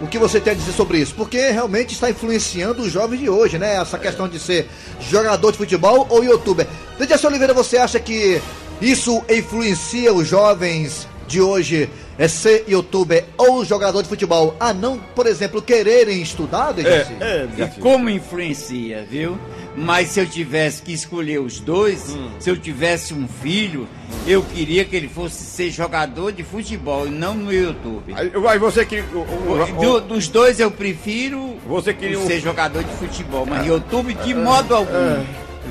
o 0.00 0.06
que 0.06 0.18
você 0.18 0.40
tem 0.40 0.52
a 0.52 0.56
dizer 0.56 0.72
sobre 0.72 0.98
isso? 0.98 1.14
Porque 1.14 1.50
realmente 1.50 1.94
está 1.94 2.10
influenciando 2.10 2.82
os 2.82 2.92
jovens 2.92 3.20
de 3.20 3.30
hoje, 3.30 3.58
né? 3.58 3.76
Essa 3.76 3.98
questão 3.98 4.28
de 4.28 4.38
ser 4.38 4.68
jogador 5.00 5.52
de 5.52 5.58
futebol 5.58 6.06
ou 6.10 6.24
youtuber. 6.24 6.66
Dejaci 6.98 7.26
Oliveira, 7.26 7.54
você 7.54 7.78
acha 7.78 8.00
que 8.00 8.40
isso 8.80 9.22
influencia 9.28 10.12
os 10.12 10.26
jovens 10.26 11.06
de 11.26 11.40
hoje 11.40 11.88
é 12.18 12.28
ser 12.28 12.64
youtuber 12.68 13.24
ou 13.36 13.64
jogador 13.64 14.02
de 14.02 14.08
futebol 14.08 14.54
a 14.60 14.72
não, 14.72 14.98
por 14.98 15.26
exemplo, 15.26 15.60
quererem 15.60 16.20
estudar, 16.22 16.72
Dejaci? 16.72 17.12
É, 17.20 17.46
E 17.58 17.80
como 17.80 18.08
influencia, 18.10 19.06
viu? 19.08 19.38
Mas 19.76 20.10
se 20.10 20.20
eu 20.20 20.26
tivesse 20.26 20.82
que 20.82 20.92
escolher 20.92 21.40
os 21.40 21.58
dois, 21.58 22.10
Hum. 22.14 22.30
se 22.38 22.48
eu 22.48 22.56
tivesse 22.56 23.12
um 23.12 23.26
filho, 23.26 23.88
eu 24.26 24.40
queria 24.42 24.84
que 24.84 24.94
ele 24.94 25.08
fosse 25.08 25.42
ser 25.42 25.70
jogador 25.70 26.30
de 26.32 26.44
futebol 26.44 27.08
e 27.08 27.10
não 27.10 27.34
no 27.34 27.52
YouTube. 27.52 28.14
Aí, 28.14 28.30
aí 28.48 28.58
você 28.58 28.86
que. 28.86 29.02
Do- 29.80 30.00
dos 30.00 30.28
dois 30.28 30.60
eu 30.60 30.70
prefiro 30.70 31.56
Você 31.66 31.92
queria 31.92 32.18
um- 32.20 32.26
ser 32.26 32.40
jogador 32.40 32.84
de 32.84 32.92
futebol, 32.94 33.44
mas 33.44 33.66
YouTube 33.66 34.14
de 34.14 34.32
modo 34.34 34.74
algum, 34.76 35.24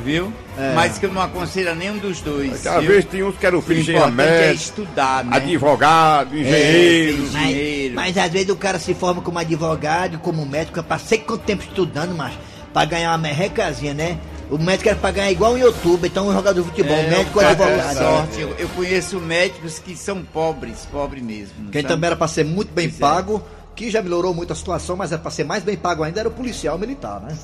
viu? 0.04 0.32
É. 0.58 0.74
Mas 0.76 0.98
que 0.98 1.06
eu 1.06 1.12
não 1.14 1.22
aconselho 1.22 1.72
a 1.72 1.76
nenhum 1.76 1.98
dos 1.98 2.22
dois. 2.22 2.66
Às 2.66 2.84
vezes 2.86 3.06
tem 3.06 3.24
uns 3.24 3.36
que 3.38 3.46
eram 3.46 3.60
o 3.60 3.62
filhos 3.62 3.86
de 3.86 3.92
importante 3.92 4.22
é 4.22 4.48
médico, 4.48 4.54
estudar, 4.64 5.24
né? 5.26 5.38
advogado, 5.38 6.38
engenheiro. 6.38 7.18
É, 7.18 7.20
Mas, 7.32 7.48
Dinheiro. 7.48 7.96
mas 7.96 8.18
às 8.18 8.32
vezes 8.32 8.50
o 8.50 8.56
cara 8.56 8.80
se 8.80 8.94
forma 8.94 9.22
como 9.22 9.40
advogado, 9.40 10.18
como 10.20 10.46
médico, 10.46 10.80
eu 10.80 10.84
passei 10.84 11.18
quanto 11.20 11.44
tempo 11.44 11.64
estudando, 11.64 12.16
mas 12.16 12.34
pra 12.72 12.86
ganhar 12.86 13.12
uma 13.12 13.18
merrecazinha, 13.18 13.94
né? 13.94 14.18
O 14.50 14.58
médico 14.58 14.90
era 14.90 14.98
pra 14.98 15.10
ganhar 15.12 15.32
igual 15.32 15.54
um 15.54 15.58
youtuber, 15.58 16.10
então 16.10 16.28
um 16.28 16.34
jogador 16.34 16.62
de 16.62 16.68
futebol, 16.68 16.96
É, 16.98 17.10
médico 17.10 17.40
cara 17.40 17.52
advogado. 17.52 17.98
sorte. 17.98 18.42
Eu, 18.42 18.50
eu 18.60 18.70
conheço 18.70 19.20
médicos 19.20 19.80
que 19.80 19.96
são 19.96 20.22
pobres, 20.24 20.88
pobres 20.92 21.24
mesmo. 21.24 21.72
Quem 21.72 21.82
sabe? 21.82 21.94
também 21.94 22.08
era 22.08 22.16
pra 22.16 22.28
ser 22.28 22.44
muito 22.46 22.72
bem 22.72 22.88
Pois 22.90 22.98
é. 22.98 23.00
pago, 23.00 23.44
que 23.76 23.90
já 23.90 24.02
melhorou 24.02 24.34
muito 24.34 24.54
a 24.54 24.56
situação, 24.56 24.96
mas 24.96 25.12
era 25.12 25.20
pra 25.22 25.32
ser 25.32 25.44
mais 25.46 25.64
bem 25.64 25.76
pago 25.76 26.04
ainda, 26.04 26.20
era 26.20 26.30
o 26.30 26.32
policial 26.32 26.78
militar, 26.78 27.22
né? 27.22 27.36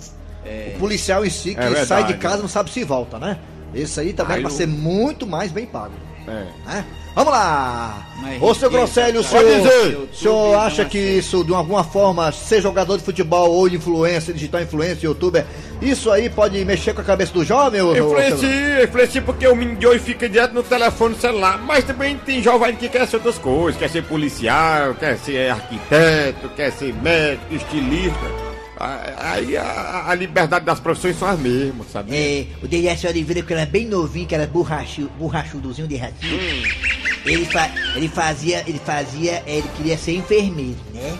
É. 0.49 0.73
O 0.75 0.79
policial 0.79 1.25
em 1.25 1.29
si 1.29 1.53
que 1.53 1.61
verdade. 1.61 1.85
sai 1.85 2.03
de 2.05 2.15
casa 2.15 2.41
não 2.41 2.49
sabe 2.49 2.71
se 2.71 2.83
volta, 2.83 3.19
né? 3.19 3.37
Esse 3.73 3.99
aí 3.99 4.13
também 4.13 4.37
Aí 4.37 4.39
era 4.39 4.47
pra 4.49 4.53
o- 4.55 4.57
ser 4.57 4.67
muito 4.67 5.27
mais 5.27 5.51
bem 5.51 5.65
pago, 5.67 5.93
É. 6.27 6.45
né? 6.65 6.85
Vamos 7.15 7.33
lá! 7.33 8.07
Mas 8.21 8.41
Ô, 8.41 8.53
seu 8.53 8.69
ninguém 8.69 8.85
Grosselho, 8.85 9.19
o 9.19 9.23
tá- 9.23 9.29
senhor, 9.29 9.43
Pode 9.43 9.61
dizer. 9.61 9.97
o 9.97 10.15
senhor 10.15 10.55
acha 10.59 10.85
que 10.85 10.97
isso, 10.97 11.43
de 11.43 11.53
alguma 11.53 11.83
forma, 11.83 12.31
ser 12.31 12.61
jogador 12.61 12.97
de 12.97 13.03
futebol 13.03 13.51
ou 13.51 13.67
de 13.67 13.75
influência, 13.77 14.33
digital 14.33 14.61
influencer, 14.61 15.03
youtuber, 15.05 15.45
isso 15.81 16.09
aí 16.11 16.29
pode 16.29 16.63
mexer 16.63 16.93
com 16.93 17.01
a 17.01 17.03
cabeça 17.03 17.33
do 17.33 17.43
jovem? 17.43 17.81
Influencia, 17.81 18.83
influencia 18.83 19.21
porque 19.21 19.47
o 19.47 19.55
menino 19.55 19.77
de 19.77 19.87
hoje 19.87 19.99
fica 19.99 20.29
direto 20.29 20.53
no 20.53 20.63
telefone 20.63 21.15
celular, 21.15 21.57
mas 21.65 21.83
também 21.83 22.15
tem 22.17 22.41
jovem 22.41 22.75
que 22.75 22.87
quer 22.87 23.07
ser 23.07 23.17
outras 23.17 23.37
coisas, 23.37 23.79
quer 23.79 23.89
ser 23.89 24.03
policial, 24.03 24.93
quer 24.93 25.17
ser 25.17 25.49
arquiteto, 25.51 26.49
quer 26.55 26.71
ser 26.71 26.93
médico, 26.93 27.53
estilista. 27.53 28.48
Aí 28.79 29.57
a, 29.57 30.05
a 30.07 30.15
liberdade 30.15 30.65
das 30.65 30.79
profissões 30.79 31.17
são 31.17 31.27
as 31.27 31.39
mesmas, 31.39 31.87
sabe? 31.91 32.15
É, 32.15 32.45
o 32.63 32.67
Dejaci 32.67 33.07
Oliveira, 33.07 33.41
que 33.41 33.53
era 33.53 33.65
bem 33.65 33.85
novinho, 33.85 34.25
que 34.27 34.33
era 34.35 34.47
borrachu, 34.47 35.09
borrachudozinho 35.19 35.87
de 35.87 35.95
ratinho. 35.97 36.39
Ele, 37.25 37.45
fa- 37.45 37.69
ele 37.95 38.07
fazia, 38.07 38.63
ele 38.65 38.79
fazia, 38.83 39.43
ele 39.45 39.67
queria 39.75 39.97
ser 39.97 40.15
enfermeiro, 40.15 40.77
né? 40.93 41.17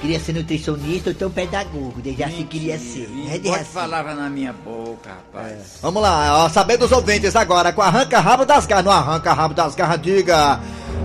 Queria 0.00 0.18
ser 0.18 0.32
nutricionista 0.32 1.10
ou 1.10 1.12
então 1.14 1.30
pedagogo. 1.30 1.94
O 1.98 2.00
Dejaci 2.02 2.44
queria 2.44 2.78
ser, 2.78 3.08
né, 3.10 3.38
Pode 3.42 3.64
falava 3.64 4.14
na 4.14 4.30
minha 4.30 4.52
boca, 4.52 5.10
rapaz. 5.10 5.78
Vamos 5.82 6.02
lá, 6.02 6.44
ó, 6.44 6.48
saber 6.48 6.78
dos 6.78 6.90
ouvintes 6.90 7.36
agora, 7.36 7.72
com 7.72 7.82
Arranca 7.82 8.18
Rabo 8.20 8.46
das 8.46 8.64
Garras. 8.66 8.84
No 8.86 8.90
Arranca 8.90 9.32
Rabo 9.32 9.52
das 9.54 9.74
Garras, 9.74 10.00
diga. 10.00 10.58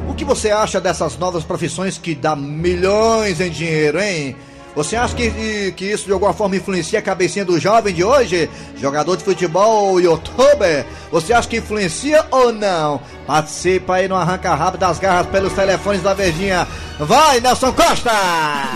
O 0.10 0.14
que 0.16 0.24
você 0.24 0.50
acha 0.50 0.80
dessas 0.80 1.18
novas 1.18 1.44
profissões 1.44 1.98
que 1.98 2.16
dá 2.16 2.34
milhões 2.36 3.42
em 3.42 3.50
dinheiro, 3.52 4.00
hein? 4.02 4.36
Você 4.78 4.96
acha 4.96 5.14
que, 5.16 5.74
que 5.76 5.86
isso 5.86 6.06
de 6.06 6.12
alguma 6.12 6.34
forma 6.34 6.56
influencia 6.56 7.00
a 7.00 7.02
cabecinha 7.02 7.44
do 7.44 7.60
jovem 7.60 7.92
de 7.92 8.04
hoje? 8.04 8.48
Jogador 8.80 9.18
de 9.18 9.24
futebol 9.24 9.88
ou 9.88 10.00
youtuber? 10.00 10.86
Você 11.12 11.34
acha 11.34 11.50
que 11.50 11.58
influencia 11.58 12.24
ou 12.30 12.54
não? 12.54 13.02
Participa 13.26 13.96
aí 13.96 14.08
no 14.08 14.16
Arranca 14.16 14.54
Rabo 14.54 14.78
das 14.78 15.00
Garras 15.00 15.26
pelos 15.32 15.54
telefones 15.54 16.04
da 16.04 16.14
Verdinha. 16.14 16.68
Vai, 17.00 17.40
Nelson 17.40 17.74
Costa! 17.74 18.12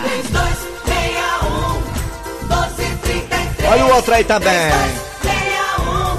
3261 0.02 2.48
1233 2.48 3.70
Olha 3.70 3.86
o 3.86 3.94
outro 3.94 4.12
aí 4.12 4.24
também. 4.24 4.72
3261 5.20 6.16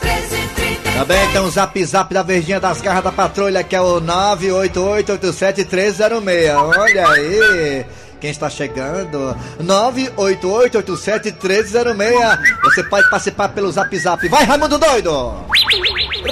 1333 0.00 0.94
Também 0.94 1.28
tem 1.32 1.40
o 1.40 1.50
zap 1.50 1.84
zap 1.84 2.14
da 2.14 2.22
Verdinha 2.22 2.60
das 2.60 2.80
Garras 2.80 3.02
da 3.02 3.10
Patrulha, 3.10 3.64
que 3.64 3.74
é 3.74 3.80
o 3.80 4.00
98887-306. 4.00 6.56
Olha 6.56 7.08
aí. 7.08 7.84
Quem 8.20 8.30
está 8.30 8.50
chegando? 8.50 9.36
98887-306. 9.62 12.38
Você 12.64 12.82
pode 12.84 13.08
participar 13.10 13.48
pelo 13.50 13.70
zap 13.70 13.96
zap. 13.96 14.26
Vai, 14.28 14.44
Raimundo 14.44 14.78
Doido! 14.78 15.44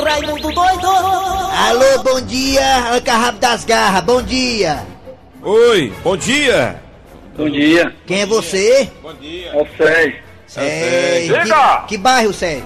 Raimundo 0.04 0.52
doido 0.52 0.86
Alô, 0.88 2.02
bom 2.02 2.20
dia, 2.22 2.78
rabo 3.06 3.38
das 3.38 3.64
garras, 3.64 4.02
bom 4.04 4.20
dia. 4.20 4.84
Oi, 5.42 5.92
bom 6.02 6.16
dia. 6.16 6.80
Bom 7.36 7.48
dia, 7.48 7.94
Quem 8.06 8.22
é 8.22 8.26
você? 8.26 8.90
é 9.04 9.56
o 9.56 9.66
Sérgio. 9.76 10.18
Sei. 10.46 11.28
Que, 11.28 11.42
Diga! 11.42 11.84
que 11.86 11.98
bairro, 11.98 12.32
Sérgio? 12.32 12.64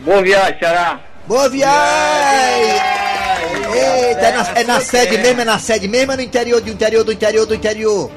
Boa 0.00 0.22
viagem, 0.22 0.58
Ceará. 0.58 1.00
Boa 1.26 1.48
viagem! 1.48 2.80
Eita, 3.74 4.26
é 4.26 4.32
na, 4.32 4.60
é 4.60 4.64
na 4.64 4.80
sede 4.80 5.18
mesmo, 5.18 5.40
é 5.40 5.44
na 5.44 5.58
sede 5.58 5.88
mesmo, 5.88 6.12
é 6.12 6.16
no 6.16 6.22
interior 6.22 6.60
do 6.60 6.70
interior 6.70 7.04
do 7.04 7.12
interior 7.12 7.46
do 7.46 7.54
interior. 7.54 8.10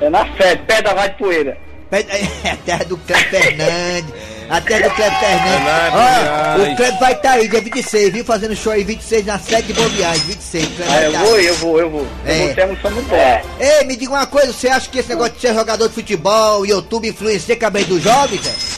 É 0.00 0.10
na 0.10 0.26
sede, 0.36 0.62
perto 0.66 0.84
da 0.84 0.94
Vale 0.94 1.10
de 1.12 1.18
Poeira. 1.18 1.56
Pé- 1.90 2.06
É 2.44 2.50
a 2.50 2.56
terra 2.56 2.84
do 2.84 2.96
Cleber 2.98 3.30
Fernandes. 3.30 4.14
A 4.50 4.60
terra 4.60 4.88
do 4.88 4.94
Cleber 4.94 5.18
Fernandes. 5.20 6.72
O 6.72 6.76
Cleber 6.76 6.98
vai 7.00 7.12
estar 7.12 7.30
aí, 7.32 7.48
dia 7.48 7.60
26, 7.60 8.12
viu? 8.12 8.24
Fazendo 8.24 8.56
show 8.56 8.72
aí, 8.72 8.84
26 8.84 9.26
na 9.26 9.38
sede 9.38 9.68
de 9.68 9.72
Boa 9.74 9.88
Viagem, 9.88 10.22
26. 10.26 10.66
Cleber 10.76 10.92
Ah, 10.94 11.02
eu 11.02 11.12
tá 11.12 11.18
vou, 11.20 11.34
aí. 11.36 11.46
eu 11.46 11.54
vou, 11.56 11.80
eu 11.80 11.90
vou. 11.90 12.06
É. 12.26 12.34
Eu 12.40 12.46
vou 12.46 12.54
ter 12.54 12.60
emoção 12.62 12.90
muito 12.90 13.08
boa. 13.08 13.40
Ei, 13.60 13.84
me 13.86 13.96
diga 13.96 14.12
uma 14.12 14.26
coisa, 14.26 14.52
você 14.52 14.68
acha 14.68 14.88
que 14.90 14.98
esse 14.98 15.08
negócio 15.10 15.34
de 15.34 15.40
ser 15.40 15.54
jogador 15.54 15.88
de 15.88 15.94
futebol, 15.94 16.66
YouTube, 16.66 17.08
influencia 17.08 17.54
a 17.54 17.58
cabeça 17.58 17.86
do 17.86 18.00
jovem, 18.00 18.38
velho? 18.38 18.74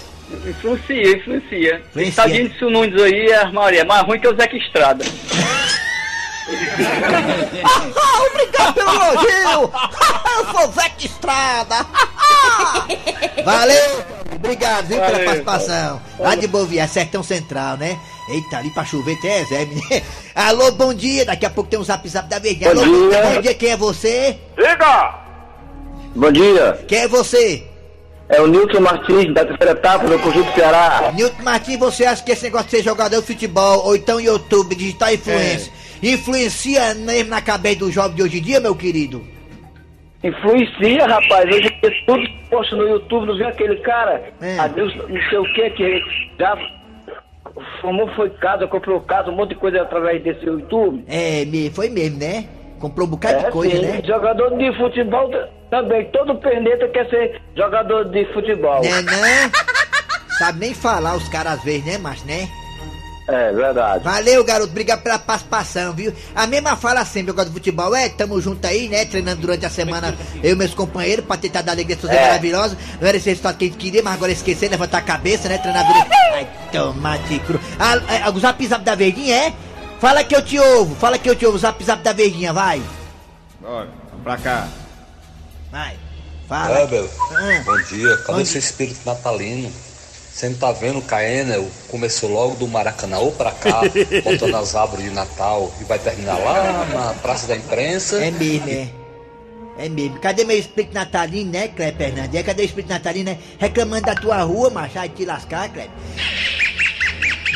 Influencia, 0.49 1.17
influencia. 1.17 1.83
Influencia. 1.89 2.23
Tá 2.23 2.27
vindo 2.29 2.53
isso 2.55 2.69
Nunes 2.71 3.01
aí, 3.01 3.33
a 3.33 3.51
Maria. 3.51 3.81
É 3.81 3.85
mais 3.85 4.03
ruim 4.07 4.19
que 4.21 4.29
o 4.29 4.37
Zeca 4.37 4.57
Estrada. 4.57 5.05
Ah, 6.49 8.23
obrigado 8.31 8.75
pelo 8.75 8.91
elogio! 8.91 9.73
Eu 10.37 10.53
sou 10.53 10.73
Zeca 10.73 10.95
Estrada! 11.07 11.87
Valeu! 13.45 14.05
Obrigado, 14.35 14.87
viu, 14.87 14.99
pela 15.01 15.19
participação. 15.25 16.01
Lá 16.19 16.35
de 16.35 16.47
Boa 16.47 16.67
Viagem, 16.67 16.93
Sertão 16.93 17.23
Central, 17.23 17.77
né? 17.79 17.99
Eita, 18.29 18.59
ali 18.59 18.71
pra 18.71 18.85
chover 18.85 19.19
tem 19.21 19.41
exame, 19.41 19.83
né? 19.91 20.03
Alô, 20.35 20.71
bom 20.73 20.93
dia! 20.95 21.25
Daqui 21.25 21.47
a 21.47 21.51
pouco 21.51 21.71
tem 21.71 21.79
um 21.79 21.85
zap 21.85 22.07
zap 22.09 22.29
da 22.29 22.39
Verdinha. 22.39 22.75
Bom 22.75 22.83
Alô, 22.83 23.09
dia. 23.11 23.23
bom 23.23 23.41
dia, 23.41 23.55
quem 23.55 23.71
é 23.71 23.77
você? 23.77 24.39
Diga! 24.57 25.15
Bom 26.15 26.33
dia, 26.33 26.85
Quem 26.89 26.99
é 27.01 27.09
você? 27.09 27.63
é 28.29 28.41
o 28.41 28.47
Nilton 28.49 28.81
Martins, 28.81 29.33
da 29.33 29.45
terceira 29.45 29.73
etapa 29.73 30.05
do 30.09 30.19
Conjunto 30.19 30.53
Ceará. 30.55 31.13
Nilton 31.15 31.43
Martins, 31.43 31.79
você 31.79 32.05
acha 32.05 32.23
que 32.25 32.33
esse 32.33 32.43
negócio 32.45 32.67
de 32.67 32.71
ser 32.79 32.83
jogador 32.83 33.21
de 33.21 33.27
futebol, 33.27 33.85
ou 33.85 33.95
então 33.95 34.19
YouTube, 34.19 34.75
digital 34.75 35.13
influência, 35.13 35.71
influencia 36.03 36.95
mesmo 36.95 37.31
na 37.31 37.41
cabeça 37.41 37.81
do 37.81 37.91
jovem 37.91 38.17
de 38.17 38.23
hoje 38.23 38.39
em 38.39 38.43
dia, 38.43 38.61
meu 38.61 38.75
querido? 38.75 39.25
Influencia, 40.23 41.07
rapaz. 41.07 41.45
Hoje 41.47 41.69
em 41.69 41.81
dia 41.81 42.05
tudo 42.07 42.21
que 42.27 42.49
posta 42.51 42.77
no 42.77 42.89
YouTube, 42.89 43.27
não 43.27 43.37
viu 43.37 43.49
aquele 43.49 43.77
cara? 43.77 44.33
É. 44.41 44.59
Adeus, 44.59 44.95
não 44.97 45.21
sei 45.29 45.39
o 45.39 45.53
que, 45.53 45.71
que 45.71 46.03
já 46.39 46.57
formou, 47.81 48.09
foi 48.15 48.31
casa, 48.31 48.67
comprou 48.67 49.01
casa, 49.01 49.31
um 49.31 49.37
monte 49.37 49.51
de 49.51 49.55
coisa 49.57 49.83
através 49.83 50.23
desse 50.23 50.45
YouTube. 50.45 51.05
É, 51.07 51.45
foi 51.73 51.89
mesmo, 51.89 52.19
né? 52.19 52.47
Comprou 52.79 53.07
um 53.07 53.11
bocado 53.11 53.39
de 53.39 53.47
É, 53.47 53.51
coisa, 53.51 53.77
sim. 53.77 53.83
né? 53.83 54.03
Jogador 54.05 54.57
de 54.57 54.77
futebol 54.77 55.31
também. 55.71 56.05
Todo 56.11 56.35
perneta 56.37 56.89
quer 56.89 57.09
ser 57.09 57.41
jogador 57.57 58.05
de 58.07 58.25
futebol. 58.33 58.83
Né, 58.83 59.03
né? 59.03 59.51
Sabe 60.39 60.61
nem 60.61 60.75
falar 60.75 61.17
os 61.17 61.29
caras 61.29 61.55
às 61.55 61.65
vezes, 61.65 61.85
né, 61.87 61.97
macho, 61.99 62.27
né? 62.27 62.47
É, 63.29 63.53
verdade. 63.53 64.05
Valeu, 64.05 64.45
garoto, 64.45 64.71
obrigado 64.71 65.03
pela 65.03 65.19
participação, 65.19 65.93
viu? 65.93 66.13
A 66.33 66.47
mesma 66.47 66.77
fala 66.77 67.05
sempre, 67.05 67.31
eu 67.33 67.35
gosto 67.35 67.49
de 67.49 67.55
futebol, 67.55 67.93
é, 67.97 68.09
tamo 68.09 68.41
junto 68.41 68.65
aí, 68.67 68.89
né? 68.89 69.05
Treinando 69.05 69.41
durante 69.41 69.67
a 69.67 69.71
semana, 69.71 70.17
eu 70.45 70.53
e 70.53 70.55
meus 70.55 70.73
companheiros, 70.75 71.25
pra 71.25 71.37
tentar 71.37 71.63
dar 71.63 71.73
alegria 71.73 71.97
às 72.01 72.09
É. 72.09 72.23
maravilhosas. 72.23 72.79
Não 73.01 73.09
era 73.09 73.17
esse 73.17 73.29
resultado 73.29 73.57
que 73.59 73.65
a 73.65 73.69
gente 73.69 73.79
queria, 73.79 74.01
mas 74.03 74.15
agora 74.15 74.31
esquecer, 74.31 74.71
levantar 74.71 74.99
a 74.99 75.03
cabeça, 75.03 75.49
né? 75.49 75.59
Treinar 75.59 75.85
durante... 75.87 76.09
Ai, 76.35 76.49
tomate 76.71 77.39
cru. 77.41 77.59
Ah, 77.81 77.97
é, 78.15 78.31
o 78.31 78.39
zap 78.39 78.65
zap 78.67 78.85
da 78.85 78.95
verdinha, 78.95 79.35
é? 79.35 79.53
Fala 80.01 80.23
que 80.23 80.37
eu 80.37 80.43
te 80.43 80.57
ouvo, 80.59 80.95
fala 80.95 81.19
que 81.19 81.29
eu 81.29 81.35
te 81.35 81.45
ouvo, 81.45 81.57
o 81.57 81.61
zap 81.61 81.83
zap 81.83 82.03
da 82.05 82.13
verdinha, 82.13 82.53
vai. 82.53 82.81
Olha, 83.65 83.89
vamos 84.11 84.23
pra 84.23 84.37
cá. 84.37 84.69
Vai, 85.73 85.97
fala. 86.49 86.87
Kleber, 86.87 87.11
Ah. 87.33 87.63
bom 87.65 87.77
dia. 87.83 88.17
Cadê 88.19 88.43
dia. 88.45 88.59
espírito 88.59 89.01
natalino? 89.05 89.73
Você 90.37 90.51
não 90.51 90.57
tá 90.59 90.71
vendo 90.71 90.99
o 90.99 91.03
Caenel? 91.03 91.67
Começou 91.89 92.29
logo 92.29 92.57
do 92.57 92.69
Maracanã 92.69 93.21
ou 93.21 93.33
pra 93.33 93.53
cá, 93.53 93.81
botando 94.23 94.55
as 94.55 94.75
árvores 94.77 95.07
de 95.07 95.11
Natal 95.11 95.73
e 95.81 95.85
vai 95.85 95.99
terminar 95.99 96.37
lá 96.39 96.85
na 96.93 97.15
Praça 97.15 97.47
da 97.47 97.57
Imprensa. 97.57 98.23
É 98.23 98.31
mesmo, 98.31 98.69
é. 98.69 98.87
É 99.79 99.89
mesmo. 99.89 100.19
Cadê 100.21 100.45
meu 100.45 100.59
espírito 100.59 100.93
natalino, 100.93 101.53
né, 101.53 101.69
Cleber 101.69 101.97
Fernandes? 102.11 102.39
É, 102.39 102.43
cadê 102.43 102.65
o 102.65 102.67
espírito 102.67 102.91
natalino, 102.91 103.31
né? 103.31 103.39
Reclamando 103.59 104.03
da 104.05 104.15
tua 104.15 104.43
rua, 104.43 104.69
macho. 104.69 104.99
Ai, 104.99 105.09
te 105.09 105.25
lascar, 105.25 105.71
Cleber. 105.71 105.91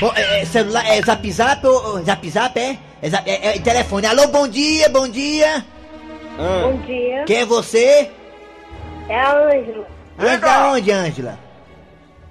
Bom, 0.01 0.11
é, 0.17 0.41
é 0.41 0.45
celular, 0.47 0.87
é 0.89 1.03
zap 1.03 1.31
zap 1.33 1.67
ou 1.67 2.03
zap 2.03 2.31
zap, 2.31 2.59
é? 2.59 2.79
É, 3.03 3.11
zap- 3.11 3.29
é- 3.29 3.57
é 3.57 3.59
telefone. 3.59 4.07
Alô, 4.07 4.27
bom 4.29 4.49
dia, 4.49 4.89
bom 4.89 5.07
dia. 5.07 5.63
Bom 6.39 6.79
dia. 6.87 7.25
Quem 7.27 7.41
é 7.41 7.45
você? 7.45 8.11
É 9.07 9.21
a 9.21 9.33
Ângela. 9.35 9.87
Ângela, 10.19 10.73
onde, 10.73 10.91
Ângela? 10.91 11.50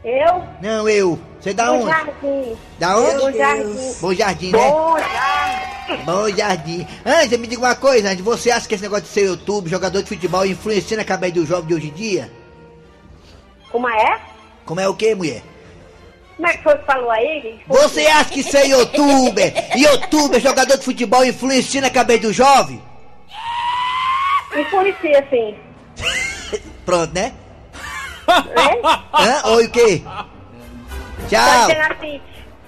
Eu? 0.03 0.44
Não, 0.62 0.88
eu. 0.88 1.20
Você 1.39 1.53
da 1.53 1.65
Bom 1.65 1.82
onde? 1.82 1.86
jardim. 1.88 2.58
Da 2.79 2.98
onde? 2.98 3.18
Bom 3.20 3.32
jardim. 3.34 3.96
Bom 4.01 4.13
Jardim, 4.13 4.51
né? 4.51 4.58
Bom 4.70 4.98
jardim. 5.00 6.06
Bom 6.06 6.29
Jardim. 6.29 6.88
Ângela, 7.06 7.38
me 7.41 7.48
diga 7.48 7.62
uma 7.62 7.75
coisa, 7.75 8.10
Ângela. 8.10 8.24
Você 8.24 8.51
acha 8.51 8.68
que 8.68 8.75
esse 8.75 8.84
negócio 8.84 9.06
de 9.06 9.10
ser 9.10 9.25
YouTube, 9.25 9.70
jogador 9.70 10.01
de 10.01 10.08
futebol, 10.10 10.46
influencia 10.46 10.96
na 10.96 11.03
cabeça 11.03 11.34
do 11.34 11.46
jovem 11.46 11.65
de 11.68 11.74
hoje 11.74 11.88
em 11.88 11.94
dia? 11.94 12.32
Como 13.72 13.89
é? 13.89 14.20
Como 14.65 14.79
é 14.79 14.88
o 14.88 14.94
quê, 14.96 15.15
mulher? 15.15 15.41
Como 16.36 16.48
é 16.48 16.56
que 16.56 16.63
foi 16.63 16.77
que 16.77 16.86
falou 16.86 17.12
aí? 17.12 17.60
Você 17.68 18.08
acha 18.08 18.29
que 18.29 18.41
ser 18.44 18.65
youtuber, 18.68 19.53
youtuber, 19.75 20.39
jogador 20.39 20.77
de 20.77 20.86
futebol, 20.86 21.25
influencia 21.25 21.82
na 21.82 21.89
cabeça 21.89 22.22
do 22.22 22.34
jovem? 22.34 22.82
Influencia, 24.56 25.27
sim. 25.29 25.56
Pronto, 26.86 27.13
né? 27.13 27.34
É? 28.55 29.24
Hã? 29.24 29.50
Oi, 29.55 29.65
o 29.65 29.69
quê? 29.71 30.01
Tá 30.05 30.25
Tchau. 31.29 31.67
dizendo 31.67 31.91
assim. 31.93 32.21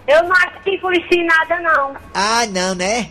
Eu 0.08 0.24
não 0.24 0.32
acho 0.36 0.60
que 0.64 0.76
influencia 0.76 1.08
em 1.18 1.26
nada, 1.26 1.60
não. 1.62 1.96
Ah, 2.14 2.46
não, 2.48 2.76
né? 2.76 3.10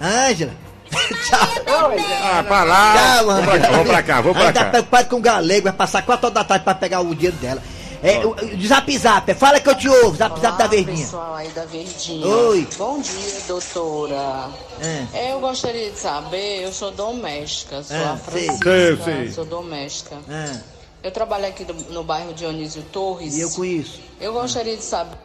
Ângela. 0.00 0.52
Tchau. 0.90 1.92
Ah, 2.22 2.42
pra 2.44 2.64
lá. 2.64 2.94
Tchau, 2.96 3.26
Vamos 3.26 3.44
pra 3.44 3.52
cá, 3.52 3.56
Ângela. 3.58 3.72
vamos 3.76 3.88
pra 3.90 4.02
cá, 4.02 4.20
vamos 4.20 4.32
pra 4.36 4.42
Ela 4.44 4.52
tá 4.52 4.64
cá. 4.64 4.70
preocupado 4.70 5.08
com 5.08 5.16
o 5.16 5.20
galego, 5.20 5.64
vai 5.64 5.72
passar 5.72 6.02
4 6.02 6.26
horas 6.26 6.34
da 6.34 6.44
tarde 6.44 6.64
pra 6.64 6.74
pegar 6.74 7.00
o 7.00 7.14
dinheiro 7.14 7.36
dela. 7.36 7.62
É, 8.02 8.24
o, 8.24 8.30
o 8.30 8.66
zap 8.66 8.96
zap, 8.98 9.34
fala 9.34 9.58
que 9.58 9.68
eu 9.68 9.74
te 9.74 9.88
ouvo, 9.88 10.16
zap 10.16 10.38
zap 10.40 10.56
da 10.56 10.66
verdinha. 10.68 10.98
pessoal 11.04 11.34
aí 11.34 11.48
da 11.48 11.64
Verdinha. 11.64 12.26
Oi. 12.26 12.68
Bom 12.76 13.00
dia, 13.00 13.40
doutora. 13.48 14.48
É. 14.80 15.32
Eu 15.32 15.40
gostaria 15.40 15.90
de 15.90 15.98
saber, 15.98 16.62
eu 16.62 16.72
sou 16.72 16.90
doméstica, 16.92 17.82
sou 17.82 17.96
Ah, 17.96 18.12
a. 18.12 18.16
Francisca, 18.16 18.70
Sei, 18.70 18.96
sei. 19.04 19.32
sou 19.32 19.44
doméstica. 19.44 20.16
Ah, 20.30 20.60
Eu 21.02 21.10
trabalho 21.10 21.46
aqui 21.46 21.64
do- 21.64 21.74
no 21.92 22.04
bairro 22.04 22.32
Dionísio 22.34 22.82
Torres. 22.92 23.36
e 23.36 23.40
eu 23.40 23.50
conheço. 23.50 24.00
Eu 24.20 24.32
gostaria 24.32 24.76
de 24.76 24.82
saber. 24.84 25.16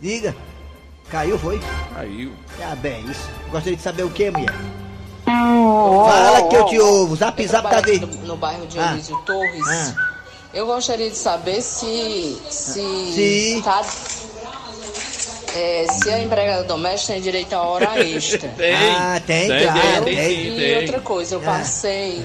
Diga. 0.00 0.36
Caiu, 1.10 1.38
foi? 1.38 1.60
Caiu. 1.94 2.32
Ah, 2.62 2.74
bem, 2.74 3.04
isso. 3.10 3.28
Gostaria 3.50 3.76
de 3.76 3.82
saber 3.82 4.02
o 4.02 4.10
que, 4.10 4.30
mulher? 4.30 4.54
Fala 5.24 6.48
que 6.48 6.56
eu 6.56 6.64
te 6.66 6.78
ouvo. 6.78 7.16
Zap 7.16 7.40
Eu 7.42 7.48
zap 7.48 7.68
tá 7.70 7.80
de. 7.80 7.92
aqui 7.92 7.98
no, 8.00 8.26
no 8.26 8.36
bairro 8.36 8.66
Dionísio 8.66 9.16
Torres. 9.24 9.66
ah. 9.68 10.05
Eu 10.54 10.66
gostaria 10.66 11.10
de 11.10 11.16
saber 11.16 11.60
se. 11.62 12.40
Se. 12.50 12.80
Sim. 12.80 13.62
Tá, 13.62 13.84
é, 15.54 15.86
se 15.90 16.10
a 16.10 16.22
empregada 16.22 16.64
doméstica 16.64 17.14
tem 17.14 17.22
direito 17.22 17.52
a 17.54 17.62
hora 17.62 17.98
extra. 18.04 18.50
Ah, 18.98 19.20
tem, 19.26 19.48
Tem, 19.48 19.62
claro. 19.66 20.04
tem, 20.04 20.16
Tem, 20.16 20.46
E 20.48 20.56
tem. 20.56 20.76
outra 20.78 21.00
coisa, 21.00 21.34
eu 21.36 21.40
Ah. 21.40 21.44
passei. 21.44 22.24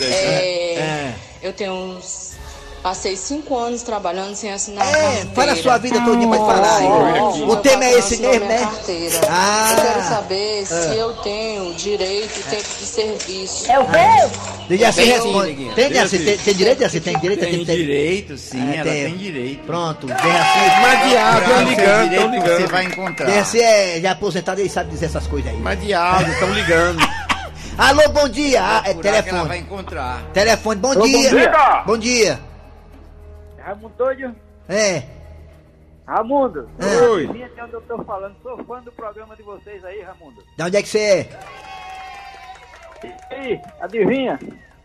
é, 0.00 0.74
É. 0.74 1.14
Eu 1.42 1.52
tenho 1.54 1.72
uns. 1.72 2.29
Passei 2.82 3.14
cinco 3.14 3.58
anos 3.58 3.82
trabalhando 3.82 4.34
sem 4.34 4.50
assinar 4.50 4.86
É, 4.88 4.92
carteira. 4.92 5.30
fala 5.34 5.52
a 5.52 5.56
sua 5.56 5.76
vida 5.76 6.00
todinha, 6.00 6.26
pode 6.28 6.44
falar 6.46 6.76
aí. 6.78 6.86
O 7.42 7.46
Meu 7.48 7.56
tema 7.56 7.84
é 7.84 7.88
patrão 7.88 7.98
esse 7.98 8.16
mesmo, 8.16 8.46
né? 8.46 8.58
Carteira. 8.58 9.20
Ah. 9.28 9.74
Eu 9.76 9.82
quero 9.82 10.02
saber 10.08 10.66
se 10.66 10.72
Ah. 10.74 10.94
eu 10.94 11.12
tenho 11.16 11.74
direito 11.74 12.40
e 12.40 12.42
tempo 12.44 12.68
de 12.78 12.86
serviço. 12.86 13.70
É 13.70 13.78
o 13.78 13.84
quê? 13.84 14.84
Assim 14.86 15.02
Tem, 15.02 15.10
responde. 15.12 15.48
neguinha. 15.48 15.74
Tem, 15.74 15.90
Tem 15.90 16.00
assim, 16.00 16.18
tem, 16.24 16.38
tem 16.38 16.54
direito, 16.54 16.84
assim, 16.84 17.00
tem 17.00 17.18
direito, 17.18 17.40
Tem 17.40 17.50
tem, 17.52 17.64
tem. 17.66 17.76
direito, 17.76 18.38
sim, 18.38 18.58
Ah, 18.70 18.74
ela 18.76 18.84
tem. 18.90 19.04
tem 19.04 19.16
direito. 19.18 19.66
Pronto, 19.66 20.06
tem 20.06 20.16
assim. 20.16 20.80
Mas 20.80 21.10
diabo, 21.10 21.40
estão 21.40 21.62
ligando, 21.64 22.08
direito 22.08 22.14
estão 22.14 22.30
que 22.30 22.40
Você 22.40 22.52
ligando. 22.54 22.70
vai 22.70 22.84
encontrar. 22.84 23.26
Tem 23.26 23.38
assim, 23.40 23.58
é 23.60 24.00
já 24.00 24.10
aposentado, 24.12 24.58
ele 24.60 24.70
sabe 24.70 24.90
dizer 24.90 25.06
essas 25.06 25.26
coisas 25.26 25.50
aí. 25.52 25.58
Mas 25.58 25.80
diabo, 25.82 26.30
estão 26.30 26.50
ligando. 26.54 26.98
Alô, 27.76 28.08
bom 28.08 28.28
dia. 28.28 28.62
Ah, 28.62 28.82
é 28.86 28.94
que 28.94 29.06
ela 29.06 29.20
vai 29.20 29.22
telefone. 29.22 29.58
encontrar. 29.58 30.22
Telefone, 30.32 30.80
bom 30.80 30.92
Alô, 30.92 31.00
bom 31.00 31.06
dia. 31.06 31.30
dia. 31.30 31.82
Bom 31.86 31.98
dia. 31.98 32.40
Raimundo 33.70 33.94
Doido? 33.96 34.34
É. 34.68 35.04
Raimundo, 36.04 36.68
Oi. 37.12 37.24
Adivinha 37.24 37.48
de 37.48 37.60
onde 37.60 37.72
eu 37.74 37.80
tô 37.82 38.02
falando? 38.02 38.34
Sou 38.42 38.58
fã 38.64 38.82
do 38.82 38.90
programa 38.90 39.36
de 39.36 39.44
vocês 39.44 39.84
aí, 39.84 40.02
Raimundo. 40.02 40.42
De 40.56 40.64
onde 40.64 40.76
é 40.76 40.82
que 40.82 40.88
você 40.88 40.98
é? 40.98 41.28
E 43.04 43.34
aí, 43.34 43.60
adivinha? 43.80 44.40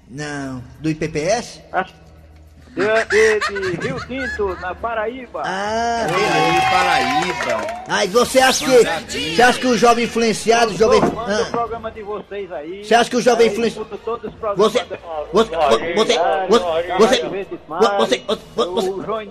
Não. 0.08 0.63
Do 0.80 0.89
IPPS? 0.89 1.63
De, 1.74 2.04
de, 2.75 3.39
de 3.79 3.88
Rio 3.88 4.00
Tinto, 4.08 4.58
na 4.62 4.75
Paraíba. 4.75 5.41
Ah, 5.46 6.05
aí, 6.10 6.62
Paraíba. 6.72 7.67
Aí 7.88 8.08
você 8.10 8.39
acha 8.39 8.65
que. 8.65 9.36
Você 9.36 9.41
acha 9.41 9.60
que 9.60 9.67
o 9.67 9.77
jovem 9.77 10.05
influenciado, 10.05 10.72
o 10.74 10.77
Sou 10.77 10.94
jovem. 10.94 11.10
do 11.10 11.20
Ah, 11.20 11.48
programa 11.51 11.91
de 11.91 12.01
vocês 12.01 12.51
aí. 12.51 12.84
Você 12.84 12.94
acha 12.96 13.10
que 13.10 13.15
o 13.15 13.22
jovem 13.22 13.48
Aí, 13.48 13.53
influenci- 13.53 13.77
escuto 13.79 13.98
todos 14.03 14.25
os 14.34 14.39
programas 14.39 14.74
Você. 14.74 14.86
Você. 15.34 15.50
Você. 15.96 16.20
Você. 16.50 17.24
Você. 17.98 18.24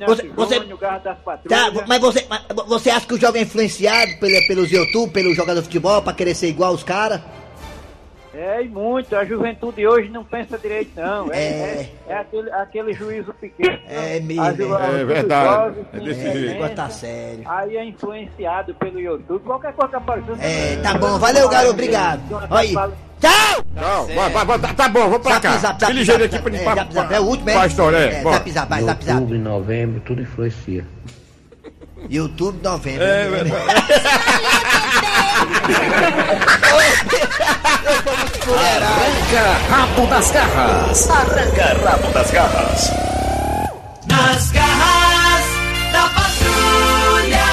Você. 0.06 0.28
Você. 0.34 0.58
O 0.58 1.48
Tá, 1.48 1.70
mas 1.86 2.00
você, 2.00 2.26
mas 2.28 2.42
você 2.66 2.90
acha 2.90 3.06
que 3.06 3.14
o 3.14 3.20
jovem 3.20 3.42
é 3.42 3.44
influenciado 3.44 4.10
pela- 4.20 4.46
pelos 4.46 4.70
YouTube, 4.70 5.12
pelo 5.12 5.34
jogador 5.34 5.60
de 5.60 5.66
futebol, 5.66 6.00
pra 6.02 6.12
querer 6.12 6.34
ser 6.34 6.48
igual 6.48 6.72
os 6.72 6.82
caras? 6.82 7.20
É, 8.36 8.62
e 8.62 8.68
muito. 8.68 9.14
A 9.14 9.24
juventude 9.24 9.86
hoje 9.86 10.08
não 10.08 10.24
pensa 10.24 10.58
direito, 10.58 10.90
não. 10.96 11.32
É, 11.32 11.36
É. 11.38 11.90
é, 12.08 12.12
é 12.12 12.16
aquele, 12.18 12.50
aquele 12.50 12.92
juízo 12.92 13.32
pequeno. 13.34 13.78
É 13.88 14.18
mesmo. 14.20 14.44
É 14.44 14.50
os 15.02 15.06
verdade. 15.06 15.48
jovens 15.48 15.86
É 15.92 15.98
desse 16.00 16.20
É, 16.20 16.32
jeito. 16.32 16.36
o 16.36 16.40
negócio 16.40 16.60
pensam, 16.70 16.74
tá 16.74 16.90
sério. 16.90 17.42
Aí 17.46 17.76
é 17.76 17.84
influenciado 17.84 18.74
pelo 18.74 18.98
YouTube. 19.00 19.44
Qualquer 19.44 19.72
coisa 19.72 19.90
que 19.90 19.96
aparecer. 19.96 20.34
É, 20.40 20.76
tá 20.82 20.94
bom, 20.98 21.16
valeu, 21.18 21.48
garoto, 21.48 21.72
obrigado. 21.74 22.20
Aí. 22.50 22.74
Tchau! 23.20 23.64
Não, 23.74 24.06
vai, 24.06 24.30
vai, 24.30 24.44
vai, 24.44 24.58
tá, 24.58 24.74
tá 24.74 24.88
bom, 24.88 25.00
vamos 25.08 25.18
pra 25.22 25.32
Zap, 25.34 25.42
cá. 25.42 25.56
zap, 25.56 25.80
zap, 25.80 26.04
zap, 26.04 26.22
aqui 26.24 26.38
pra 26.40 26.52
é, 26.52 26.92
zap, 26.92 27.14
é 27.14 27.20
o 27.20 27.24
último, 27.24 27.48
é? 27.50 27.56
A 27.56 27.66
história, 27.66 27.96
é. 27.96 28.06
É, 28.18 28.22
zap, 28.22 28.50
zap, 28.50 28.68
vai, 28.68 28.82
zap, 28.82 29.04
zap. 29.04 29.14
Outubro 29.16 29.36
e 29.36 29.40
novembro, 29.40 30.00
tudo 30.00 30.20
influencia. 30.22 30.84
YouTube 32.10 32.60
novembro. 32.62 33.02
É, 33.02 33.28
Arranca 38.46 39.58
rabo 39.70 40.06
das 40.06 40.30
garras. 40.30 41.08
Arranca 41.10 41.64
rabo 41.82 42.12
das 42.12 42.30
garras. 42.30 42.90
Nas 44.06 44.50
garras 44.50 45.44
da 45.90 46.08
patrulha. 46.10 47.44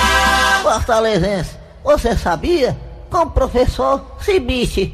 Fortalezense, 0.63 1.51
você 1.81 2.17
sabia? 2.17 2.77
Com 3.09 3.19
o 3.19 3.31
professor 3.31 4.05
Cibite. 4.21 4.93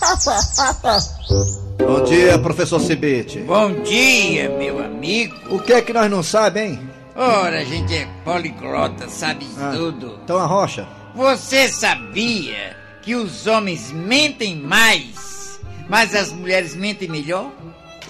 Bom 1.78 2.04
dia, 2.04 2.38
professor 2.38 2.80
Cibite. 2.80 3.40
Bom 3.40 3.82
dia, 3.82 4.48
meu 4.48 4.82
amigo. 4.82 5.36
O 5.54 5.58
que 5.58 5.74
é 5.74 5.82
que 5.82 5.92
nós 5.92 6.10
não 6.10 6.22
sabemos, 6.22 6.78
hein? 6.78 6.90
Ora, 7.14 7.58
a 7.60 7.64
gente 7.64 7.94
é 7.94 8.08
poliglota, 8.24 9.06
sabe 9.10 9.46
Ah. 9.60 9.72
tudo. 9.74 10.18
Então 10.24 10.38
a 10.38 10.46
rocha. 10.46 10.86
Você 11.14 11.68
sabia 11.68 12.74
que 13.02 13.14
os 13.14 13.46
homens 13.46 13.90
mentem 13.92 14.54
mais, 14.56 15.60
mas 15.88 16.14
as 16.14 16.32
mulheres 16.32 16.74
mentem 16.74 17.08
melhor? 17.08 17.50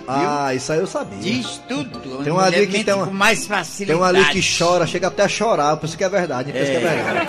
Ah, 0.09 0.53
isso 0.53 0.73
aí 0.73 0.81
eu 0.81 0.87
sabia. 0.87 1.17
Diz 1.21 1.61
tudo. 1.69 2.25
Tem 2.25 2.33
uma 2.33 2.43
ali 2.47 2.67
que 2.67 2.83
tem 2.83 2.93
uma- 2.93 3.07
com 3.07 3.13
mais 3.13 3.39
Tem 3.39 3.49
facilidade. 3.49 4.01
um 4.01 4.03
ali 4.03 4.25
que 4.31 4.41
chora, 4.59 4.85
chega 4.85 5.07
até 5.07 5.23
a 5.23 5.29
chorar. 5.29 5.71
Eu 5.71 5.77
penso 5.77 5.97
que 5.97 6.03
é 6.03 6.09
verdade, 6.09 6.51
eu 6.51 6.55
penso 6.55 6.71
que 6.73 6.77
é 6.77 6.81
verdade. 6.81 7.29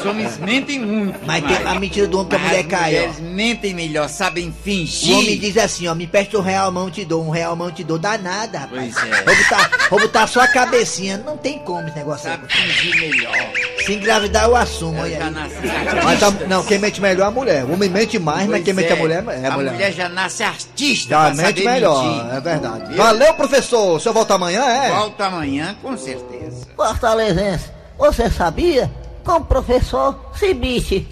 Os 0.00 0.06
homens 0.06 0.38
mentem 0.38 0.80
muito. 0.80 1.20
Mas 1.26 1.44
tem 1.44 1.56
a 1.66 1.78
mentira 1.78 2.06
do 2.06 2.16
homem 2.16 2.30
que 2.30 2.34
a 2.36 2.38
Mas 2.38 2.48
mulher 2.48 2.60
as 2.64 2.66
cai, 2.66 2.84
mulheres 2.92 3.20
mentem 3.20 3.74
melhor, 3.74 4.08
sabem 4.08 4.48
O 4.48 4.52
fingir. 4.64 5.14
homem 5.18 5.38
diz 5.38 5.58
assim, 5.58 5.86
ó, 5.86 5.94
me 5.94 6.06
presta 6.06 6.38
um 6.38 6.40
real, 6.40 6.72
mão 6.72 6.90
te 6.90 7.04
dou, 7.04 7.22
um 7.22 7.28
real, 7.30 7.54
mão 7.54 7.70
te 7.70 7.84
dou, 7.84 7.98
dá 7.98 8.16
nada, 8.16 8.60
rapaz. 8.60 8.94
Pois 8.94 9.12
é. 9.12 9.22
Vou 9.22 9.36
botar, 9.36 9.70
vou 9.90 10.00
botar 10.00 10.26
só 10.26 10.40
a 10.40 10.48
cabecinha, 10.48 11.18
não 11.18 11.36
tem 11.36 11.58
como 11.58 11.86
esse 11.86 11.96
negócio 11.96 12.30
aí. 12.30 12.36
Sabe 12.36 12.50
fingir 12.50 12.96
melhor. 13.02 13.34
Se 13.84 13.92
engravidar 13.92 14.44
eu 14.44 14.56
assumo, 14.56 14.96
Eu 14.98 15.02
olha 15.02 15.18
já 15.18 15.30
Mas 16.04 16.22
a- 16.22 16.26
artista. 16.26 16.46
não, 16.48 16.62
quem 16.64 16.78
mente 16.78 17.00
melhor 17.00 17.24
é 17.24 17.28
a 17.28 17.30
mulher. 17.30 17.64
O 17.64 17.72
homem 17.74 17.88
mente 17.88 18.18
mais, 18.18 18.40
mas 18.46 18.50
Pois 18.50 18.64
quem 18.64 18.74
mente 18.74 18.88
é. 18.88 18.92
a 18.92 18.96
mulher 18.96 19.24
é 19.28 19.46
a 19.46 19.52
A 19.52 19.56
mulher. 19.56 19.72
mulher 19.72 19.92
já 19.92 20.08
nasce 20.08 20.42
artista. 20.42 21.08
Já 21.10 21.30
mente 21.34 21.64
melhor, 21.64 22.02
mentir. 22.04 22.36
é 22.36 22.40
verdade. 22.40 22.94
Valeu, 22.94 23.34
professor. 23.34 23.96
O 23.96 24.00
senhor 24.00 24.14
volta 24.14 24.34
amanhã, 24.34 24.62
é? 24.64 24.90
Volta 24.90 25.26
amanhã, 25.26 25.76
com 25.82 25.96
certeza. 25.96 26.66
Fortalezense, 26.76 27.64
você 27.98 28.30
sabia? 28.30 28.90
Com 29.24 29.32
o 29.36 29.40
professor 29.44 30.18
Cibite. 30.38 31.06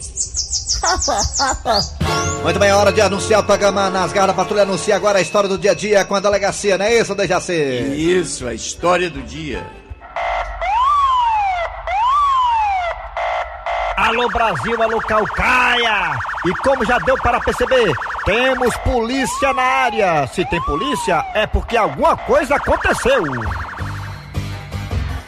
Muito 2.42 2.58
bem, 2.58 2.68
é 2.70 2.74
hora 2.74 2.92
de 2.92 3.00
anunciar 3.00 3.40
o 3.40 3.44
programa 3.44 3.88
Nas 3.88 4.12
Garras 4.12 4.28
da 4.28 4.34
Patrulha. 4.34 4.62
Anuncia 4.62 4.96
agora 4.96 5.18
a 5.18 5.22
história 5.22 5.48
do 5.48 5.56
dia 5.56 5.70
a 5.70 5.74
dia 5.74 6.04
com 6.04 6.14
a 6.14 6.20
delegacia, 6.20 6.76
não 6.76 6.84
é 6.84 6.98
isso, 6.98 7.14
Dejaci? 7.14 7.52
Isso, 7.54 8.46
a 8.46 8.52
história 8.54 9.08
do 9.08 9.22
dia. 9.22 9.64
Alô 14.12 14.28
Brasil, 14.28 14.82
alô 14.82 15.00
Calcaia! 15.00 16.18
E 16.44 16.54
como 16.56 16.84
já 16.84 16.98
deu 16.98 17.16
para 17.16 17.40
perceber, 17.40 17.94
temos 18.26 18.76
polícia 18.78 19.54
na 19.54 19.62
área. 19.62 20.26
Se 20.26 20.44
tem 20.44 20.60
polícia, 20.60 21.24
é 21.32 21.46
porque 21.46 21.78
alguma 21.78 22.14
coisa 22.14 22.56
aconteceu. 22.56 23.22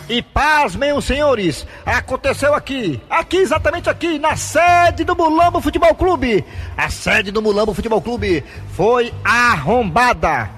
E 0.06 0.20
pasmem 0.20 0.92
os 0.92 1.06
senhores, 1.06 1.66
aconteceu 1.86 2.54
aqui, 2.54 3.02
aqui 3.08 3.38
exatamente 3.38 3.88
aqui, 3.88 4.18
na 4.18 4.36
sede 4.36 5.02
do 5.02 5.16
Mulambo 5.16 5.62
Futebol 5.62 5.94
Clube. 5.94 6.44
A 6.76 6.90
sede 6.90 7.30
do 7.30 7.40
Mulambo 7.40 7.72
Futebol 7.72 8.02
Clube 8.02 8.44
foi 8.76 9.14
arrombada. 9.24 10.50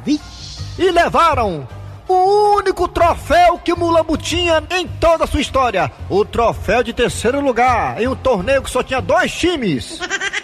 E 0.76 0.90
levaram 0.90 1.66
o 2.08 2.56
único 2.56 2.88
troféu 2.88 3.58
que 3.58 3.72
o 3.72 3.78
Mulambo 3.78 4.16
tinha 4.16 4.62
em 4.70 4.86
toda 4.86 5.24
a 5.24 5.26
sua 5.26 5.40
história. 5.40 5.90
O 6.08 6.24
troféu 6.24 6.82
de 6.82 6.92
terceiro 6.92 7.40
lugar 7.40 8.00
em 8.00 8.08
um 8.08 8.14
torneio 8.14 8.62
que 8.62 8.70
só 8.70 8.82
tinha 8.82 9.00
dois 9.00 9.32
times. 9.32 10.00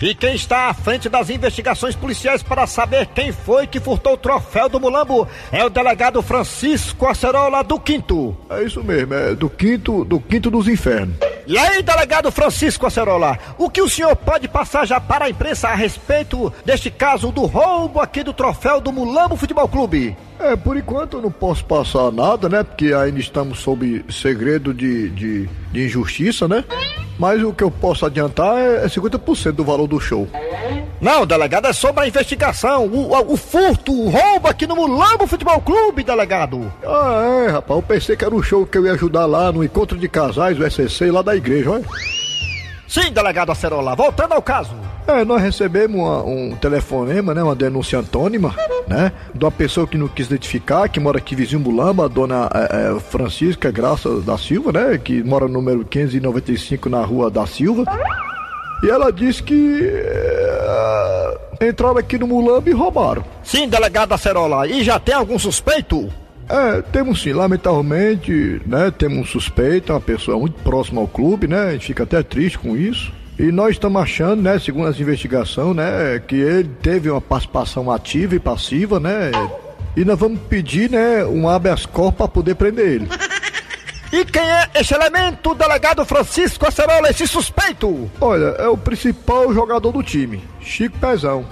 E 0.00 0.14
quem 0.14 0.36
está 0.36 0.68
à 0.68 0.74
frente 0.74 1.08
das 1.08 1.28
investigações 1.28 1.96
policiais 1.96 2.40
para 2.40 2.68
saber 2.68 3.06
quem 3.06 3.32
foi 3.32 3.66
que 3.66 3.80
furtou 3.80 4.12
o 4.12 4.16
troféu 4.16 4.68
do 4.68 4.78
Mulambo 4.78 5.26
é 5.50 5.64
o 5.64 5.68
delegado 5.68 6.22
Francisco 6.22 7.04
Acerola 7.04 7.64
do 7.64 7.80
Quinto. 7.80 8.36
É 8.48 8.62
isso 8.62 8.84
mesmo, 8.84 9.12
é 9.12 9.34
do 9.34 9.50
quinto, 9.50 10.04
do 10.04 10.20
quinto 10.20 10.52
dos 10.52 10.68
infernos. 10.68 11.16
E 11.48 11.56
aí, 11.56 11.82
delegado 11.82 12.30
Francisco 12.30 12.86
Acerola, 12.86 13.38
o 13.56 13.70
que 13.70 13.80
o 13.80 13.88
senhor 13.88 14.14
pode 14.14 14.46
passar 14.46 14.86
já 14.86 15.00
para 15.00 15.24
a 15.24 15.30
imprensa 15.30 15.68
a 15.68 15.74
respeito 15.74 16.52
deste 16.62 16.90
caso 16.90 17.32
do 17.32 17.46
roubo 17.46 18.00
aqui 18.00 18.22
do 18.22 18.34
troféu 18.34 18.82
do 18.82 18.92
Mulambo 18.92 19.34
Futebol 19.34 19.66
Clube? 19.66 20.14
É, 20.38 20.54
por 20.54 20.76
enquanto 20.76 21.16
eu 21.16 21.22
não 21.22 21.30
posso 21.30 21.64
passar 21.64 22.12
nada, 22.12 22.50
né? 22.50 22.62
Porque 22.62 22.92
ainda 22.92 23.18
estamos 23.18 23.60
sob 23.60 24.04
segredo 24.10 24.74
de, 24.74 25.08
de, 25.08 25.48
de 25.72 25.86
injustiça, 25.86 26.46
né? 26.46 26.62
Mas 27.18 27.42
o 27.42 27.52
que 27.52 27.64
eu 27.64 27.70
posso 27.70 28.06
adiantar 28.06 28.56
é, 28.56 28.84
é 28.84 28.86
50% 28.86 29.52
do 29.52 29.64
valor 29.64 29.86
do 29.86 29.98
show. 29.98 30.28
Não, 31.00 31.26
delegado, 31.26 31.66
é 31.66 31.72
sobre 31.72 32.04
a 32.04 32.08
investigação, 32.08 32.86
o, 32.86 33.12
o, 33.12 33.32
o 33.32 33.36
furto, 33.36 33.92
o 33.92 34.08
roubo 34.08 34.48
aqui 34.48 34.66
no 34.66 34.76
Mulambo 34.76 35.26
Futebol 35.26 35.60
Clube, 35.60 36.02
delegado. 36.02 36.72
Ah, 36.84 37.44
é, 37.46 37.50
rapaz, 37.50 37.78
eu 37.78 37.82
pensei 37.82 38.16
que 38.16 38.24
era 38.24 38.34
o 38.34 38.42
show 38.42 38.66
que 38.66 38.78
eu 38.78 38.86
ia 38.86 38.92
ajudar 38.92 39.26
lá 39.26 39.50
no 39.52 39.62
encontro 39.64 39.96
de 39.96 40.08
casais, 40.08 40.58
o 40.58 40.68
SCC, 40.68 41.10
lá 41.10 41.22
da 41.22 41.36
igreja, 41.36 41.70
olha. 41.70 41.84
Sim, 42.88 43.12
delegado 43.12 43.52
Acerola, 43.52 43.94
voltando 43.94 44.32
ao 44.32 44.40
caso. 44.40 44.74
É, 45.06 45.22
nós 45.24 45.42
recebemos 45.42 46.00
uma- 46.00 46.22
um 46.24 46.56
telefonema, 46.56 47.34
né, 47.34 47.42
uma 47.42 47.54
denúncia 47.54 47.98
antônima, 47.98 48.54
né, 48.86 49.12
de 49.34 49.44
uma 49.44 49.50
pessoa 49.50 49.86
que 49.86 49.98
não 49.98 50.08
quis 50.08 50.26
identificar, 50.26 50.88
que 50.88 50.98
mora 50.98 51.18
aqui 51.18 51.34
vizinho 51.36 51.60
Mulamba, 51.60 52.06
a 52.06 52.08
dona 52.08 52.48
é, 52.54 52.96
é, 52.96 53.00
Francisca 53.00 53.70
Graça 53.70 54.20
da 54.22 54.38
Silva, 54.38 54.72
né, 54.72 54.98
que 54.98 55.22
mora 55.22 55.46
no 55.46 55.52
número 55.54 55.84
595 55.84 56.88
na 56.88 57.02
rua 57.04 57.30
da 57.30 57.46
Silva. 57.46 57.84
E 58.82 58.88
ela 58.88 59.12
disse 59.12 59.42
que 59.42 59.82
é, 59.82 61.68
entraram 61.68 61.98
aqui 61.98 62.18
no 62.18 62.26
Mulambo 62.26 62.68
e 62.68 62.72
roubaram. 62.72 63.24
Sim, 63.42 63.68
delegado 63.68 64.12
Acerola, 64.12 64.66
e 64.66 64.82
já 64.82 64.98
tem 64.98 65.14
algum 65.14 65.38
suspeito? 65.38 66.08
É, 66.48 66.80
temos 66.80 67.20
sim, 67.22 67.32
lamentavelmente, 67.32 68.62
né, 68.64 68.90
temos 68.90 69.18
um 69.18 69.24
suspeito, 69.24 69.92
uma 69.92 70.00
pessoa 70.00 70.38
muito 70.38 70.62
próxima 70.62 71.00
ao 71.00 71.06
clube, 71.06 71.46
né, 71.46 71.68
a 71.68 71.72
gente 71.72 71.88
fica 71.88 72.04
até 72.04 72.22
triste 72.22 72.58
com 72.58 72.76
isso. 72.76 73.12
E 73.38 73.52
nós 73.52 73.72
estamos 73.72 74.00
achando, 74.00 74.42
né, 74.42 74.58
segundo 74.58 74.88
as 74.88 74.98
investigações, 74.98 75.76
né, 75.76 76.20
que 76.26 76.36
ele 76.36 76.70
teve 76.82 77.10
uma 77.10 77.20
participação 77.20 77.90
ativa 77.90 78.34
e 78.34 78.40
passiva, 78.40 78.98
né, 78.98 79.30
e 79.94 80.04
nós 80.04 80.18
vamos 80.18 80.40
pedir, 80.48 80.90
né, 80.90 81.22
um 81.24 81.48
habeas 81.48 81.84
corpus 81.84 82.16
para 82.16 82.28
poder 82.28 82.54
prender 82.54 82.86
ele. 82.86 83.08
E 84.10 84.24
quem 84.24 84.42
é 84.42 84.70
esse 84.74 84.94
elemento, 84.94 85.54
delegado 85.54 86.02
Francisco 86.02 86.66
Acerola, 86.66 87.10
esse 87.10 87.26
suspeito? 87.26 88.10
Olha, 88.18 88.54
é 88.58 88.66
o 88.66 88.76
principal 88.76 89.52
jogador 89.52 89.92
do 89.92 90.02
time, 90.02 90.42
Chico 90.62 90.96
Pezão. 90.98 91.44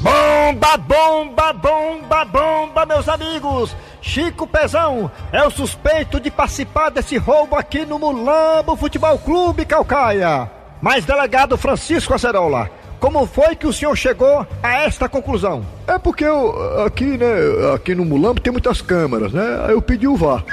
Bomba, 0.00 0.76
bomba, 0.76 1.52
bomba, 1.52 2.24
bomba, 2.24 2.84
meus 2.86 3.08
amigos! 3.08 3.76
Chico 4.00 4.46
Pezão 4.46 5.10
é 5.32 5.42
o 5.44 5.50
suspeito 5.50 6.20
de 6.20 6.30
participar 6.30 6.90
desse 6.90 7.16
roubo 7.16 7.56
aqui 7.56 7.84
no 7.84 7.98
Mulambo 7.98 8.76
Futebol 8.76 9.18
Clube 9.18 9.64
Calcaia. 9.64 10.50
Mas, 10.80 11.04
delegado 11.04 11.58
Francisco 11.58 12.14
Acerola, 12.14 12.70
como 13.00 13.26
foi 13.26 13.56
que 13.56 13.66
o 13.66 13.72
senhor 13.72 13.96
chegou 13.96 14.46
a 14.62 14.82
esta 14.82 15.08
conclusão? 15.08 15.64
É 15.86 15.98
porque 15.98 16.24
eu, 16.24 16.84
aqui, 16.84 17.16
né, 17.16 17.26
aqui 17.74 17.94
no 17.94 18.04
Mulambo 18.04 18.40
tem 18.40 18.52
muitas 18.52 18.80
câmeras, 18.80 19.32
né, 19.32 19.64
aí 19.66 19.72
eu 19.72 19.82
pedi 19.82 20.06
o 20.06 20.16
VAR. 20.16 20.44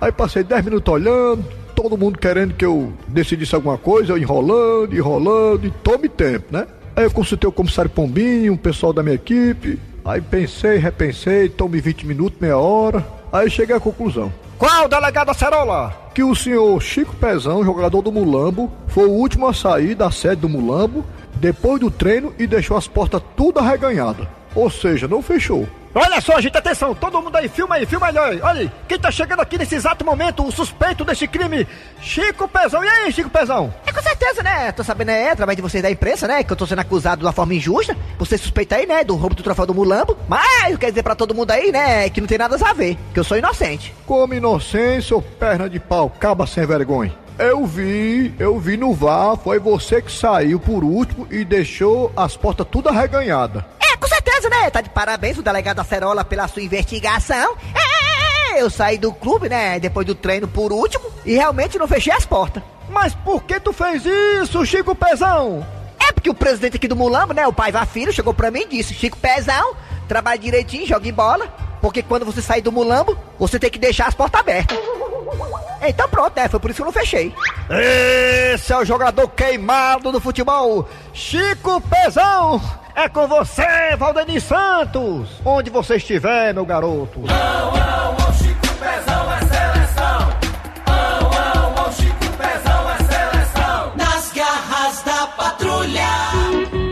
Aí 0.00 0.12
passei 0.12 0.42
10 0.42 0.64
minutos 0.64 0.92
olhando, 0.92 1.44
todo 1.74 1.96
mundo 1.96 2.18
querendo 2.18 2.54
que 2.54 2.64
eu 2.64 2.92
decidisse 3.08 3.54
alguma 3.54 3.78
coisa, 3.78 4.18
enrolando, 4.18 4.94
enrolando, 4.94 5.66
e 5.66 5.70
tome 5.70 6.08
tempo, 6.08 6.46
né? 6.50 6.66
Aí 6.94 7.04
eu 7.04 7.10
consultei 7.10 7.48
o 7.48 7.52
comissário 7.52 7.90
Pombinho, 7.90 8.54
o 8.54 8.58
pessoal 8.58 8.92
da 8.92 9.02
minha 9.02 9.14
equipe, 9.14 9.78
aí 10.06 10.20
pensei, 10.20 10.78
repensei, 10.78 11.48
tome 11.48 11.80
20 11.80 12.06
minutos, 12.06 12.40
meia 12.40 12.56
hora, 12.56 13.06
aí 13.32 13.50
cheguei 13.50 13.74
à 13.74 13.80
conclusão. 13.80 14.32
Qual, 14.56 14.88
delegado 14.88 15.30
Acerola? 15.30 15.92
Que 16.14 16.22
o 16.22 16.34
senhor 16.34 16.80
Chico 16.80 17.14
Pezão, 17.16 17.62
jogador 17.62 18.00
do 18.00 18.10
Mulambo, 18.10 18.72
foi 18.86 19.04
o 19.04 19.12
último 19.12 19.46
a 19.46 19.52
sair 19.52 19.94
da 19.94 20.10
sede 20.10 20.40
do 20.40 20.48
Mulambo 20.48 21.04
depois 21.34 21.78
do 21.78 21.90
treino 21.90 22.32
e 22.38 22.46
deixou 22.46 22.76
as 22.76 22.88
portas 22.88 23.20
tudo 23.36 23.58
arreganhadas. 23.58 24.26
Ou 24.54 24.70
seja, 24.70 25.06
não 25.06 25.20
fechou. 25.20 25.68
Olha 25.98 26.20
só, 26.20 26.38
gente, 26.42 26.58
atenção, 26.58 26.94
todo 26.94 27.22
mundo 27.22 27.34
aí, 27.36 27.48
filma 27.48 27.76
aí, 27.76 27.86
filma 27.86 28.08
aí, 28.08 28.18
olha 28.18 28.32
aí. 28.32 28.40
Olha 28.42 28.60
aí, 28.60 28.72
quem 28.86 28.98
tá 28.98 29.10
chegando 29.10 29.40
aqui 29.40 29.56
nesse 29.56 29.76
exato 29.76 30.04
momento, 30.04 30.46
o 30.46 30.52
suspeito 30.52 31.06
desse 31.06 31.26
crime, 31.26 31.66
Chico 32.02 32.46
Pezão. 32.46 32.84
E 32.84 32.88
aí, 32.88 33.10
Chico 33.10 33.30
Pezão? 33.30 33.72
É 33.86 33.90
com 33.90 34.02
certeza, 34.02 34.42
né? 34.42 34.70
Tô 34.72 34.84
sabendo, 34.84 35.12
é, 35.12 35.30
através 35.30 35.56
de 35.56 35.62
vocês 35.62 35.82
da 35.82 35.90
imprensa, 35.90 36.28
né? 36.28 36.44
Que 36.44 36.52
eu 36.52 36.56
tô 36.56 36.66
sendo 36.66 36.80
acusado 36.80 37.20
de 37.20 37.24
uma 37.24 37.32
forma 37.32 37.54
injusta. 37.54 37.96
Você 38.18 38.36
suspeita 38.36 38.76
aí, 38.76 38.84
né? 38.84 39.04
Do 39.04 39.16
roubo 39.16 39.34
do 39.34 39.42
troféu 39.42 39.64
do 39.64 39.72
Mulambo. 39.72 40.18
Mas 40.28 40.70
eu 40.70 40.76
quero 40.76 40.92
dizer 40.92 41.02
pra 41.02 41.14
todo 41.14 41.34
mundo 41.34 41.50
aí, 41.50 41.72
né? 41.72 42.10
Que 42.10 42.20
não 42.20 42.28
tem 42.28 42.36
nada 42.36 42.58
a 42.60 42.72
ver. 42.74 42.98
Que 43.14 43.20
eu 43.20 43.24
sou 43.24 43.38
inocente. 43.38 43.94
Como 44.04 44.34
inocência 44.34 45.16
ou 45.16 45.22
perna 45.22 45.66
de 45.66 45.80
pau, 45.80 46.10
caba 46.10 46.46
sem 46.46 46.66
vergonha. 46.66 47.14
Eu 47.38 47.64
vi, 47.64 48.34
eu 48.38 48.58
vi 48.58 48.76
no 48.76 48.92
VAR, 48.92 49.38
foi 49.38 49.58
você 49.58 50.02
que 50.02 50.12
saiu 50.12 50.60
por 50.60 50.84
último 50.84 51.26
e 51.30 51.42
deixou 51.42 52.12
as 52.14 52.36
portas 52.36 52.66
tudo 52.70 52.90
arreganhadas. 52.90 53.64
É, 54.26 54.30
com 54.30 54.42
certeza, 54.42 54.48
né? 54.48 54.70
Tá 54.70 54.80
de 54.80 54.90
parabéns 54.90 55.38
o 55.38 55.42
delegado 55.42 55.80
Acerola 55.80 56.24
pela 56.24 56.48
sua 56.48 56.62
investigação. 56.62 57.56
É, 57.74 58.54
é, 58.54 58.58
é, 58.58 58.62
eu 58.62 58.68
saí 58.68 58.98
do 58.98 59.12
clube, 59.12 59.48
né? 59.48 59.78
Depois 59.78 60.06
do 60.06 60.14
treino 60.14 60.48
por 60.48 60.72
último 60.72 61.04
e 61.24 61.34
realmente 61.34 61.78
não 61.78 61.86
fechei 61.86 62.12
as 62.12 62.26
portas. 62.26 62.62
Mas 62.88 63.14
por 63.14 63.42
que 63.44 63.60
tu 63.60 63.72
fez 63.72 64.04
isso, 64.04 64.64
Chico 64.66 64.94
Pezão? 64.94 65.66
É 65.98 66.12
porque 66.12 66.30
o 66.30 66.34
presidente 66.34 66.76
aqui 66.76 66.88
do 66.88 66.96
Mulambo, 66.96 67.32
né? 67.32 67.46
O 67.46 67.52
pai 67.52 67.72
Vá 67.72 67.86
Filho 67.86 68.12
chegou 68.12 68.34
pra 68.34 68.50
mim 68.50 68.62
e 68.62 68.76
disse: 68.76 68.94
Chico 68.94 69.16
Pezão, 69.16 69.74
trabalhe 70.08 70.38
direitinho, 70.38 70.86
jogue 70.86 71.12
bola. 71.12 71.46
Porque 71.80 72.02
quando 72.02 72.24
você 72.24 72.42
sair 72.42 72.62
do 72.62 72.72
Mulambo, 72.72 73.16
você 73.38 73.58
tem 73.58 73.70
que 73.70 73.78
deixar 73.78 74.08
as 74.08 74.14
portas 74.14 74.40
abertas. 74.40 74.78
Então 75.82 76.08
pronto, 76.08 76.34
né? 76.36 76.48
Foi 76.48 76.58
por 76.58 76.70
isso 76.70 76.76
que 76.78 76.82
eu 76.82 76.86
não 76.86 76.92
fechei. 76.92 77.34
Esse 78.54 78.72
é 78.72 78.78
o 78.78 78.84
jogador 78.84 79.28
queimado 79.28 80.10
do 80.10 80.20
futebol, 80.20 80.88
Chico 81.12 81.80
Pezão. 81.82 82.60
É 82.96 83.10
com 83.10 83.28
você, 83.28 83.94
Valdemir 83.98 84.40
Santos. 84.40 85.28
Onde 85.44 85.68
você 85.68 85.96
estiver, 85.96 86.54
meu 86.54 86.64
garoto. 86.64 87.20
Não, 87.20 87.72
não, 87.72 88.14
o 88.14 88.32
Chico 88.32 88.74
Pezão 88.80 89.32
é 89.34 89.38
seleção. 89.40 90.32
Não, 90.86 91.20
não, 91.30 91.86
o 91.86 91.92
Chico 91.92 92.26
Pezão 92.38 92.90
é 92.90 92.96
seleção. 92.96 93.92
Nas 93.96 94.32
garras 94.32 95.02
da 95.02 95.26
patrulha. 95.26 96.08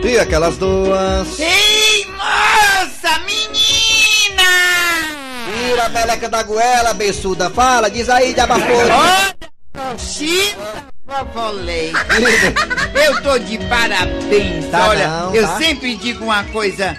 E 0.03 0.19
aquelas 0.19 0.57
duas. 0.57 1.39
Ei, 1.39 2.05
moça, 2.11 3.19
menina! 3.25 4.43
Tira 5.57 5.85
a 5.85 5.89
meleca 5.89 6.29
da 6.29 6.43
goela, 6.43 6.93
beçuda. 6.93 7.49
Fala, 7.49 7.89
diz 7.89 8.07
aí, 8.11 8.31
diabafora. 8.35 8.95
Olha, 8.95 9.35
Chico, 11.07 11.33
falei. 11.33 11.91
Eu 12.93 13.21
tô 13.21 13.37
de 13.37 13.57
parabéns. 13.67 14.65
Tá 14.71 14.89
Olha, 14.89 15.07
não, 15.07 15.35
eu 15.35 15.45
tá. 15.47 15.57
sempre 15.57 15.95
digo 15.95 16.25
uma 16.25 16.43
coisa. 16.45 16.97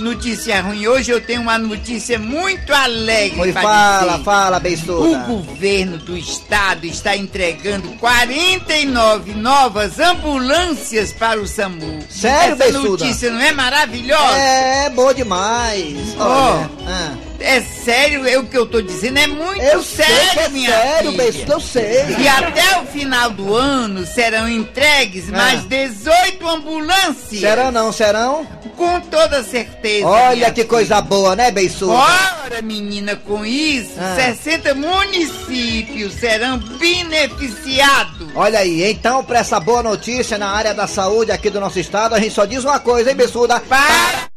Notícia 0.00 0.60
ruim. 0.60 0.86
Hoje 0.86 1.10
eu 1.10 1.20
tenho 1.22 1.40
uma 1.40 1.56
notícia 1.56 2.18
muito 2.18 2.70
alegre. 2.74 3.40
Oi, 3.40 3.52
pra 3.52 3.62
fala, 3.62 4.12
dizer. 4.12 4.24
fala, 4.24 4.56
O 4.58 4.60
beçuda. 4.60 5.18
governo 5.20 5.96
do 5.98 6.16
estado 6.18 6.84
está 6.84 7.16
entregando 7.16 7.88
49 7.98 9.32
novas 9.34 9.98
ambulâncias 9.98 11.12
para 11.14 11.40
o 11.40 11.46
SAMU. 11.46 12.00
Sério, 12.10 12.56
Essa 12.60 12.78
notícia 12.78 13.30
não 13.30 13.40
é 13.40 13.52
maravilhosa? 13.52 14.36
É, 14.36 14.90
boa 14.90 15.14
demais. 15.14 15.96
Olha, 16.18 16.70
ah. 16.86 17.14
É 17.40 17.60
sério, 17.60 18.26
é 18.26 18.38
o 18.38 18.44
que 18.46 18.56
eu 18.56 18.64
tô 18.64 18.80
dizendo, 18.80 19.18
é 19.18 19.26
muito 19.26 19.60
Eu 19.60 19.82
sério, 19.82 20.40
é 20.40 20.48
minha 20.48 20.70
sério, 20.70 21.10
filha. 21.12 21.34
Eu 21.48 21.60
sei. 21.60 22.16
E 22.18 22.26
até 22.28 22.80
o 22.80 22.86
final 22.86 23.30
do 23.30 23.54
ano 23.54 24.06
serão 24.06 24.48
entregues 24.48 25.28
Ah. 25.28 25.36
mais 25.36 25.64
18 25.64 26.48
ambulâncias. 26.48 27.40
Serão 27.40 27.70
não, 27.70 27.92
serão? 27.92 28.46
Com 28.76 29.00
toda 29.02 29.42
certeza. 29.42 30.06
Olha 30.06 30.50
que 30.52 30.64
coisa 30.64 31.00
boa, 31.02 31.36
né, 31.36 31.50
Beissuda? 31.50 31.92
Ora, 31.92 32.62
menina, 32.62 33.14
com 33.16 33.44
isso, 33.44 33.92
Ah. 33.98 34.14
60 34.16 34.74
municípios 34.74 36.14
serão 36.14 36.58
beneficiados. 36.58 38.28
Olha 38.34 38.60
aí, 38.60 38.90
então, 38.90 39.22
pra 39.22 39.40
essa 39.40 39.60
boa 39.60 39.82
notícia 39.82 40.38
na 40.38 40.48
área 40.48 40.72
da 40.72 40.86
saúde 40.86 41.30
aqui 41.30 41.50
do 41.50 41.60
nosso 41.60 41.78
estado, 41.78 42.14
a 42.14 42.20
gente 42.20 42.34
só 42.34 42.44
diz 42.46 42.64
uma 42.64 42.80
coisa, 42.80 43.10
hein, 43.10 43.16
Bessuda? 43.16 43.60
Para! 43.60 44.28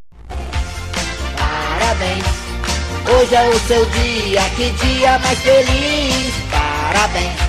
Parabéns. 1.80 2.37
Hoje 3.10 3.34
é 3.34 3.50
o 3.50 3.60
seu 3.60 3.86
dia, 3.86 4.42
que 4.58 4.70
dia 4.70 5.18
mais 5.20 5.40
feliz. 5.40 6.34
Parabéns. 6.52 7.48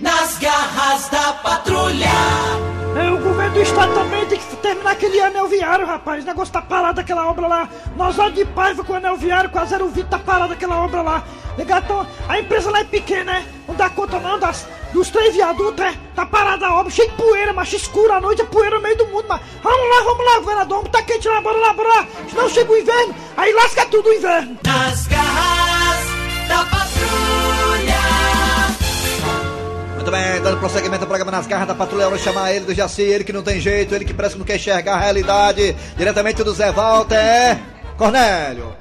Nas 0.00 0.38
garras 0.38 1.08
da 1.10 1.32
patrulha. 1.34 2.08
É, 2.96 3.10
o 3.10 3.18
governo 3.18 3.52
do 3.52 3.60
estado 3.60 3.92
também 3.92 4.24
tem 4.24 4.38
que 4.38 4.56
terminar 4.56 4.92
aquele 4.92 5.20
anel 5.20 5.46
viário, 5.46 5.86
rapaz. 5.86 6.24
O 6.24 6.26
negócio 6.26 6.52
tá 6.52 6.62
parado 6.62 7.00
aquela 7.00 7.28
obra 7.28 7.46
lá. 7.46 7.68
Nós 7.94 8.18
olhamos 8.18 8.38
de 8.38 8.46
paiva 8.46 8.82
com 8.82 8.94
o 8.94 8.96
anel 8.96 9.18
viário, 9.18 9.50
com 9.50 9.58
a 9.58 9.64
020 9.64 10.06
tá 10.06 10.18
parado 10.18 10.54
aquela 10.54 10.82
obra 10.82 11.02
lá. 11.02 11.24
Legal, 11.58 11.80
então, 11.80 12.06
a 12.28 12.38
empresa 12.38 12.70
lá 12.70 12.78
é 12.78 12.84
pequena, 12.84 13.32
né? 13.32 13.46
Não 13.66 13.74
dá 13.74 13.90
conta 13.90 14.20
não 14.20 14.38
das, 14.38 14.64
dos 14.92 15.10
três 15.10 15.34
viadutos, 15.34 15.84
é? 15.84 15.92
Tá 16.14 16.24
parada 16.24 16.68
a 16.68 16.74
obra, 16.76 16.88
cheio 16.88 17.10
de 17.10 17.16
poeira, 17.16 17.52
mas 17.52 17.72
escura 17.72 18.14
à 18.14 18.20
noite, 18.20 18.42
é 18.42 18.44
poeira 18.44 18.76
no 18.76 18.82
meio 18.82 18.96
do 18.96 19.06
mundo, 19.08 19.24
mas 19.28 19.40
vamos 19.60 19.88
lá, 19.88 20.04
vamos 20.04 20.24
lá, 20.24 20.38
governador, 20.38 20.88
tá 20.88 21.02
quente 21.02 21.26
lá, 21.26 21.40
bora 21.40 21.58
lá, 21.58 21.72
bora 21.72 21.88
lá. 21.88 22.06
Senão 22.30 22.48
chega 22.48 22.72
o 22.72 22.76
inverno, 22.76 23.12
aí 23.36 23.52
lasca 23.52 23.86
tudo 23.86 24.08
o 24.08 24.14
inverno. 24.14 24.56
Nas 24.64 25.06
garras 25.08 26.06
da 26.46 26.64
patrulha. 26.64 27.98
Muito 29.96 30.10
bem, 30.12 30.40
dando 30.40 30.60
prosseguimento 30.60 31.02
ao 31.02 31.08
programa 31.08 31.32
Nas 31.32 31.48
Garras 31.48 31.66
da 31.66 31.74
Patrulha, 31.74 32.04
vamos 32.04 32.22
chamar 32.22 32.52
ele 32.52 32.66
do 32.66 32.72
Jaci, 32.72 33.02
ele 33.02 33.24
que 33.24 33.32
não 33.32 33.42
tem 33.42 33.60
jeito, 33.60 33.96
ele 33.96 34.04
que 34.04 34.14
parece 34.14 34.36
que 34.36 34.38
não 34.38 34.46
quer 34.46 34.56
enxergar 34.56 34.94
a 34.94 35.00
realidade, 35.00 35.76
diretamente 35.96 36.44
do 36.44 36.54
Zé 36.54 36.70
Walter, 36.70 37.16
é... 37.16 37.58
Cornélio. 37.96 38.76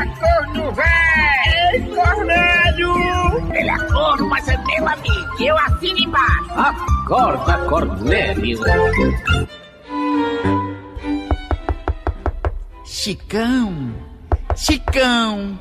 Havia 0.00 0.14
corno 0.16 0.72
velho! 0.72 1.72
Ei, 1.72 1.94
Cornélio! 1.94 3.54
Ele 3.54 3.68
é 3.70 3.78
corno, 3.92 4.28
mas 4.28 4.48
é 4.48 4.56
meu 4.56 4.88
amigo. 4.88 5.42
Eu 5.42 5.58
assino 5.58 5.98
embaixo. 5.98 6.50
Acorda, 6.56 7.58
Cornélio. 7.68 8.58
Chicão, 12.84 13.94
Chicão, 14.56 15.58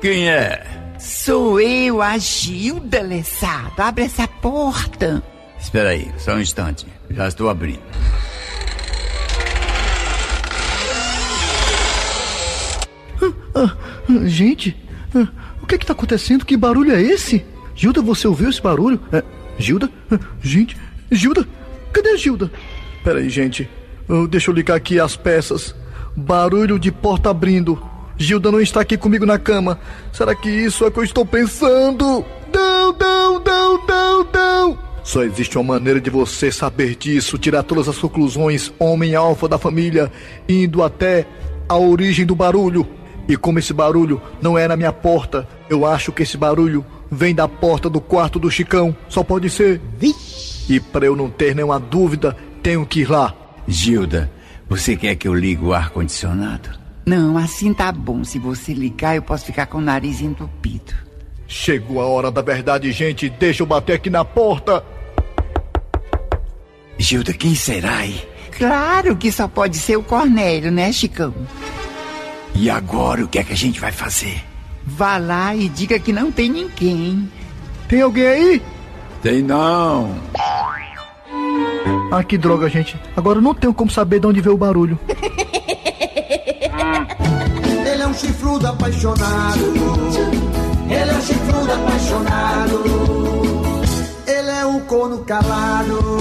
Quem 0.00 0.28
é? 0.28 0.64
sou 0.98 1.60
eu, 1.60 2.02
a 2.02 2.18
Gilda 2.18 3.00
Lessado. 3.02 3.80
Abre 3.80 4.04
essa 4.04 4.26
porta. 4.26 5.22
Espera 5.58 5.90
aí, 5.90 6.12
só 6.18 6.32
um 6.34 6.40
instante. 6.40 6.86
Já 7.10 7.28
estou 7.28 7.48
abrindo. 7.48 7.82
Ah, 13.54 13.74
gente, 14.24 14.76
ah, 15.14 15.28
o 15.62 15.66
que 15.66 15.78
que 15.78 15.86
tá 15.86 15.92
acontecendo? 15.92 16.44
Que 16.44 16.56
barulho 16.56 16.92
é 16.92 17.00
esse? 17.00 17.44
Gilda, 17.74 18.02
você 18.02 18.26
ouviu 18.26 18.48
esse 18.50 18.60
barulho? 18.60 19.00
É, 19.12 19.22
Gilda? 19.58 19.90
Ah, 20.10 20.18
Gente, 20.42 20.76
Gilda? 21.10 21.46
Cadê 21.92 22.10
a 22.10 22.16
Gilda? 22.16 22.50
Peraí, 23.02 23.28
gente. 23.28 23.68
Oh, 24.08 24.26
deixa 24.26 24.50
eu 24.50 24.54
ligar 24.54 24.76
aqui 24.76 24.98
as 25.00 25.16
peças. 25.16 25.74
Barulho 26.16 26.78
de 26.78 26.90
porta 26.90 27.30
abrindo. 27.30 27.80
Gilda 28.16 28.50
não 28.50 28.60
está 28.60 28.80
aqui 28.80 28.96
comigo 28.96 29.24
na 29.24 29.38
cama. 29.38 29.78
Será 30.12 30.34
que 30.34 30.48
isso 30.50 30.84
é 30.84 30.88
o 30.88 30.90
que 30.90 30.98
eu 30.98 31.04
estou 31.04 31.24
pensando? 31.24 32.24
Não, 32.52 32.92
não, 32.92 33.40
não, 33.44 33.86
não, 33.86 34.26
não! 34.32 34.78
Só 35.04 35.22
existe 35.22 35.56
uma 35.56 35.74
maneira 35.74 36.00
de 36.00 36.10
você 36.10 36.50
saber 36.50 36.96
disso, 36.96 37.38
tirar 37.38 37.62
todas 37.62 37.88
as 37.88 37.96
conclusões, 37.96 38.72
homem 38.78 39.14
alfa 39.14 39.48
da 39.48 39.56
família, 39.56 40.10
indo 40.48 40.82
até 40.82 41.26
a 41.68 41.78
origem 41.78 42.26
do 42.26 42.34
barulho. 42.34 42.86
E 43.28 43.36
como 43.36 43.58
esse 43.58 43.74
barulho 43.74 44.20
não 44.40 44.56
é 44.56 44.66
na 44.66 44.76
minha 44.76 44.92
porta, 44.92 45.46
eu 45.68 45.84
acho 45.84 46.10
que 46.10 46.22
esse 46.22 46.38
barulho 46.38 46.84
vem 47.10 47.34
da 47.34 47.46
porta 47.46 47.90
do 47.90 48.00
quarto 48.00 48.38
do 48.38 48.50
Chicão. 48.50 48.96
Só 49.08 49.22
pode 49.22 49.50
ser. 49.50 49.80
E 50.68 50.80
para 50.80 51.04
eu 51.04 51.14
não 51.14 51.28
ter 51.28 51.54
nenhuma 51.54 51.78
dúvida, 51.78 52.34
tenho 52.62 52.86
que 52.86 53.00
ir 53.00 53.10
lá. 53.10 53.34
Gilda, 53.66 54.30
você 54.66 54.96
quer 54.96 55.14
que 55.14 55.28
eu 55.28 55.34
ligue 55.34 55.62
o 55.62 55.74
ar-condicionado? 55.74 56.70
Não, 57.04 57.36
assim 57.36 57.72
tá 57.74 57.92
bom. 57.92 58.24
Se 58.24 58.38
você 58.38 58.72
ligar, 58.72 59.16
eu 59.16 59.22
posso 59.22 59.44
ficar 59.44 59.66
com 59.66 59.78
o 59.78 59.82
nariz 59.82 60.20
entupido. 60.22 60.94
Chegou 61.46 62.00
a 62.00 62.06
hora 62.06 62.30
da 62.30 62.42
verdade, 62.42 62.90
gente. 62.92 63.28
Deixa 63.28 63.62
eu 63.62 63.66
bater 63.66 63.94
aqui 63.94 64.10
na 64.10 64.24
porta. 64.24 64.82
Gilda, 66.98 67.32
quem 67.32 67.54
será 67.54 67.98
aí? 67.98 68.20
Claro 68.58 69.16
que 69.16 69.30
só 69.30 69.46
pode 69.46 69.76
ser 69.76 69.96
o 69.96 70.02
Cornélio, 70.02 70.72
né, 70.72 70.90
Chicão? 70.92 71.32
E 72.60 72.68
agora 72.68 73.24
o 73.24 73.28
que 73.28 73.38
é 73.38 73.44
que 73.44 73.52
a 73.52 73.56
gente 73.56 73.78
vai 73.78 73.92
fazer? 73.92 74.42
Vá 74.84 75.16
lá 75.16 75.54
e 75.54 75.68
diga 75.68 75.96
que 76.00 76.12
não 76.12 76.32
tem 76.32 76.50
ninguém. 76.50 77.30
Tem 77.86 78.02
alguém 78.02 78.26
aí? 78.26 78.60
Tem 79.22 79.44
não. 79.44 80.12
Ah, 82.10 82.24
que 82.24 82.36
droga, 82.36 82.68
gente. 82.68 82.98
Agora 83.16 83.38
eu 83.38 83.42
não 83.42 83.54
tenho 83.54 83.72
como 83.72 83.88
saber 83.92 84.18
de 84.18 84.26
onde 84.26 84.40
veio 84.40 84.56
o 84.56 84.58
barulho. 84.58 84.98
Ele 87.86 88.02
é 88.02 88.06
um 88.08 88.14
chifrudo 88.14 88.66
apaixonado. 88.66 89.74
Ele 90.90 91.10
é 91.10 91.14
um 91.14 91.22
chifrudo 91.22 91.72
apaixonado. 91.72 92.82
Ele 94.26 94.50
é 94.50 94.66
um 94.66 94.80
corno 94.80 95.18
calado. 95.18 96.18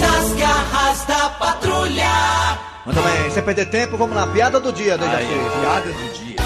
Nas 0.00 0.32
garras 0.34 1.04
da 1.06 1.28
patrulha. 1.38 2.73
Muito 2.84 3.00
bem, 3.00 3.30
sem 3.30 3.42
perder 3.42 3.66
tempo, 3.66 3.96
vamos 3.96 4.14
na 4.14 4.26
piada 4.26 4.60
do 4.60 4.72
dia, 4.72 4.98
Dejaci. 4.98 5.26
piada 5.26 5.92
do 5.92 6.12
dia. 6.12 6.36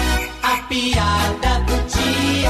A 0.41 0.57
piada 0.63 1.59
do 1.65 1.77
dia. 1.87 2.49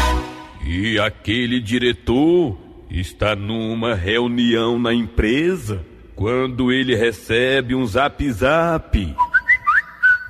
E 0.63 0.99
aquele 0.99 1.59
diretor 1.59 2.55
está 2.89 3.35
numa 3.35 3.95
reunião 3.95 4.77
na 4.77 4.93
empresa 4.93 5.83
quando 6.15 6.71
ele 6.71 6.95
recebe 6.95 7.73
um 7.73 7.85
zap 7.85 8.31
zap. 8.31 9.15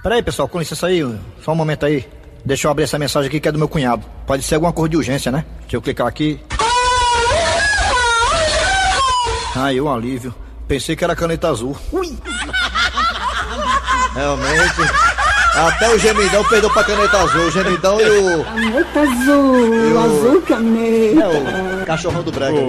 Peraí, 0.02 0.24
pessoal, 0.24 0.48
com 0.48 0.60
licença 0.60 0.88
aí, 0.88 1.02
só 1.43 1.52
um 1.52 1.56
momento 1.56 1.86
aí. 1.86 2.08
Deixa 2.45 2.67
eu 2.67 2.72
abrir 2.72 2.84
essa 2.84 2.98
mensagem 2.98 3.28
aqui 3.28 3.41
que 3.41 3.50
é 3.50 3.52
do 3.52 3.60
meu 3.60 3.67
cunhado. 3.67 4.06
Pode 4.26 4.43
ser 4.43 4.56
alguma 4.56 4.72
coisa 4.72 4.89
de 4.89 4.98
urgência, 4.98 5.30
né? 5.30 5.43
Deixa 5.62 5.76
eu 5.76 5.82
clicar 5.82 6.08
aqui. 6.08 6.39
Ai, 9.56 9.82
um 9.82 9.91
alívio. 9.91 10.34
Pensei 10.65 10.95
que 10.95 11.04
era 11.04 11.15
caneta 11.15 11.50
azul. 11.50 11.76
Ui! 11.91 12.17
Realmente. 14.13 14.82
Até 15.56 15.89
o 15.89 15.98
gemidão 16.00 16.43
perdeu 16.45 16.69
pra 16.72 16.84
caneta 16.84 17.17
azul. 17.17 17.41
O 17.48 17.52
gemidão 17.52 18.00
e 18.00 18.10
o. 18.10 18.43
Caneta 18.43 19.00
azul, 19.02 19.76
E 19.76 19.93
o- 19.93 20.00
azul 20.00 20.41
caneta. 20.41 21.22
É, 21.24 21.84
o 21.84 21.86
cachorrão 21.86 22.24
do 22.24 22.32
Brega. 22.32 22.60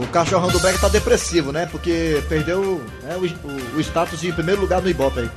O 0.00 0.06
cachorrão 0.06 0.48
do 0.48 0.58
Brega 0.58 0.78
tá 0.78 0.88
depressivo, 0.88 1.52
né? 1.52 1.68
Porque 1.70 2.22
perdeu 2.28 2.80
né, 3.02 3.16
o, 3.16 3.26
o- 3.48 3.76
o 3.76 3.80
status 3.80 4.18
de 4.20 4.32
primeiro 4.32 4.60
lugar 4.62 4.80
no 4.80 4.88
Ibope 4.88 5.20
aí. 5.20 5.30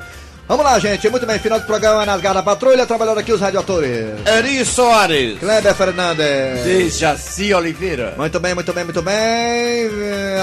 Vamos 0.47 0.65
lá, 0.65 0.77
gente. 0.77 1.09
Muito 1.09 1.25
bem, 1.25 1.39
final 1.39 1.59
do 1.59 1.65
programa 1.65 2.05
nas 2.05 2.19
garras 2.19 2.43
da 2.43 2.43
patrulha. 2.43 2.85
Trabalhando 2.85 3.19
aqui 3.19 3.31
os 3.31 3.39
radioatores. 3.39 4.09
Eri 4.25 4.65
Soares. 4.65 5.39
Kleber 5.39 5.73
Fernandes. 5.73 6.63
Dejaci 6.63 7.53
Oliveira. 7.53 8.13
Muito 8.17 8.39
bem, 8.39 8.53
muito 8.53 8.73
bem, 8.73 8.83
muito 8.83 9.01
bem. 9.01 9.89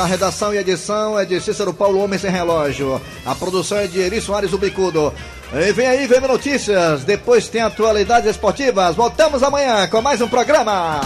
A 0.00 0.06
redação 0.06 0.54
e 0.54 0.58
edição 0.58 1.18
é 1.18 1.24
de 1.26 1.38
Cícero 1.40 1.74
Paulo 1.74 2.02
Homem 2.02 2.18
Sem 2.18 2.30
Relógio. 2.30 3.00
A 3.26 3.34
produção 3.34 3.78
é 3.78 3.86
de 3.86 4.00
Eri 4.00 4.20
Soares 4.20 4.52
o 4.52 4.58
Bicudo. 4.58 5.12
E 5.52 5.72
vem 5.72 5.86
aí, 5.86 6.06
vem 6.06 6.20
notícias. 6.20 7.04
Depois 7.04 7.48
tem 7.48 7.60
atualidades 7.60 8.30
esportivas. 8.30 8.96
Voltamos 8.96 9.42
amanhã 9.42 9.86
com 9.86 10.00
mais 10.00 10.20
um 10.20 10.28
programa. 10.28 11.00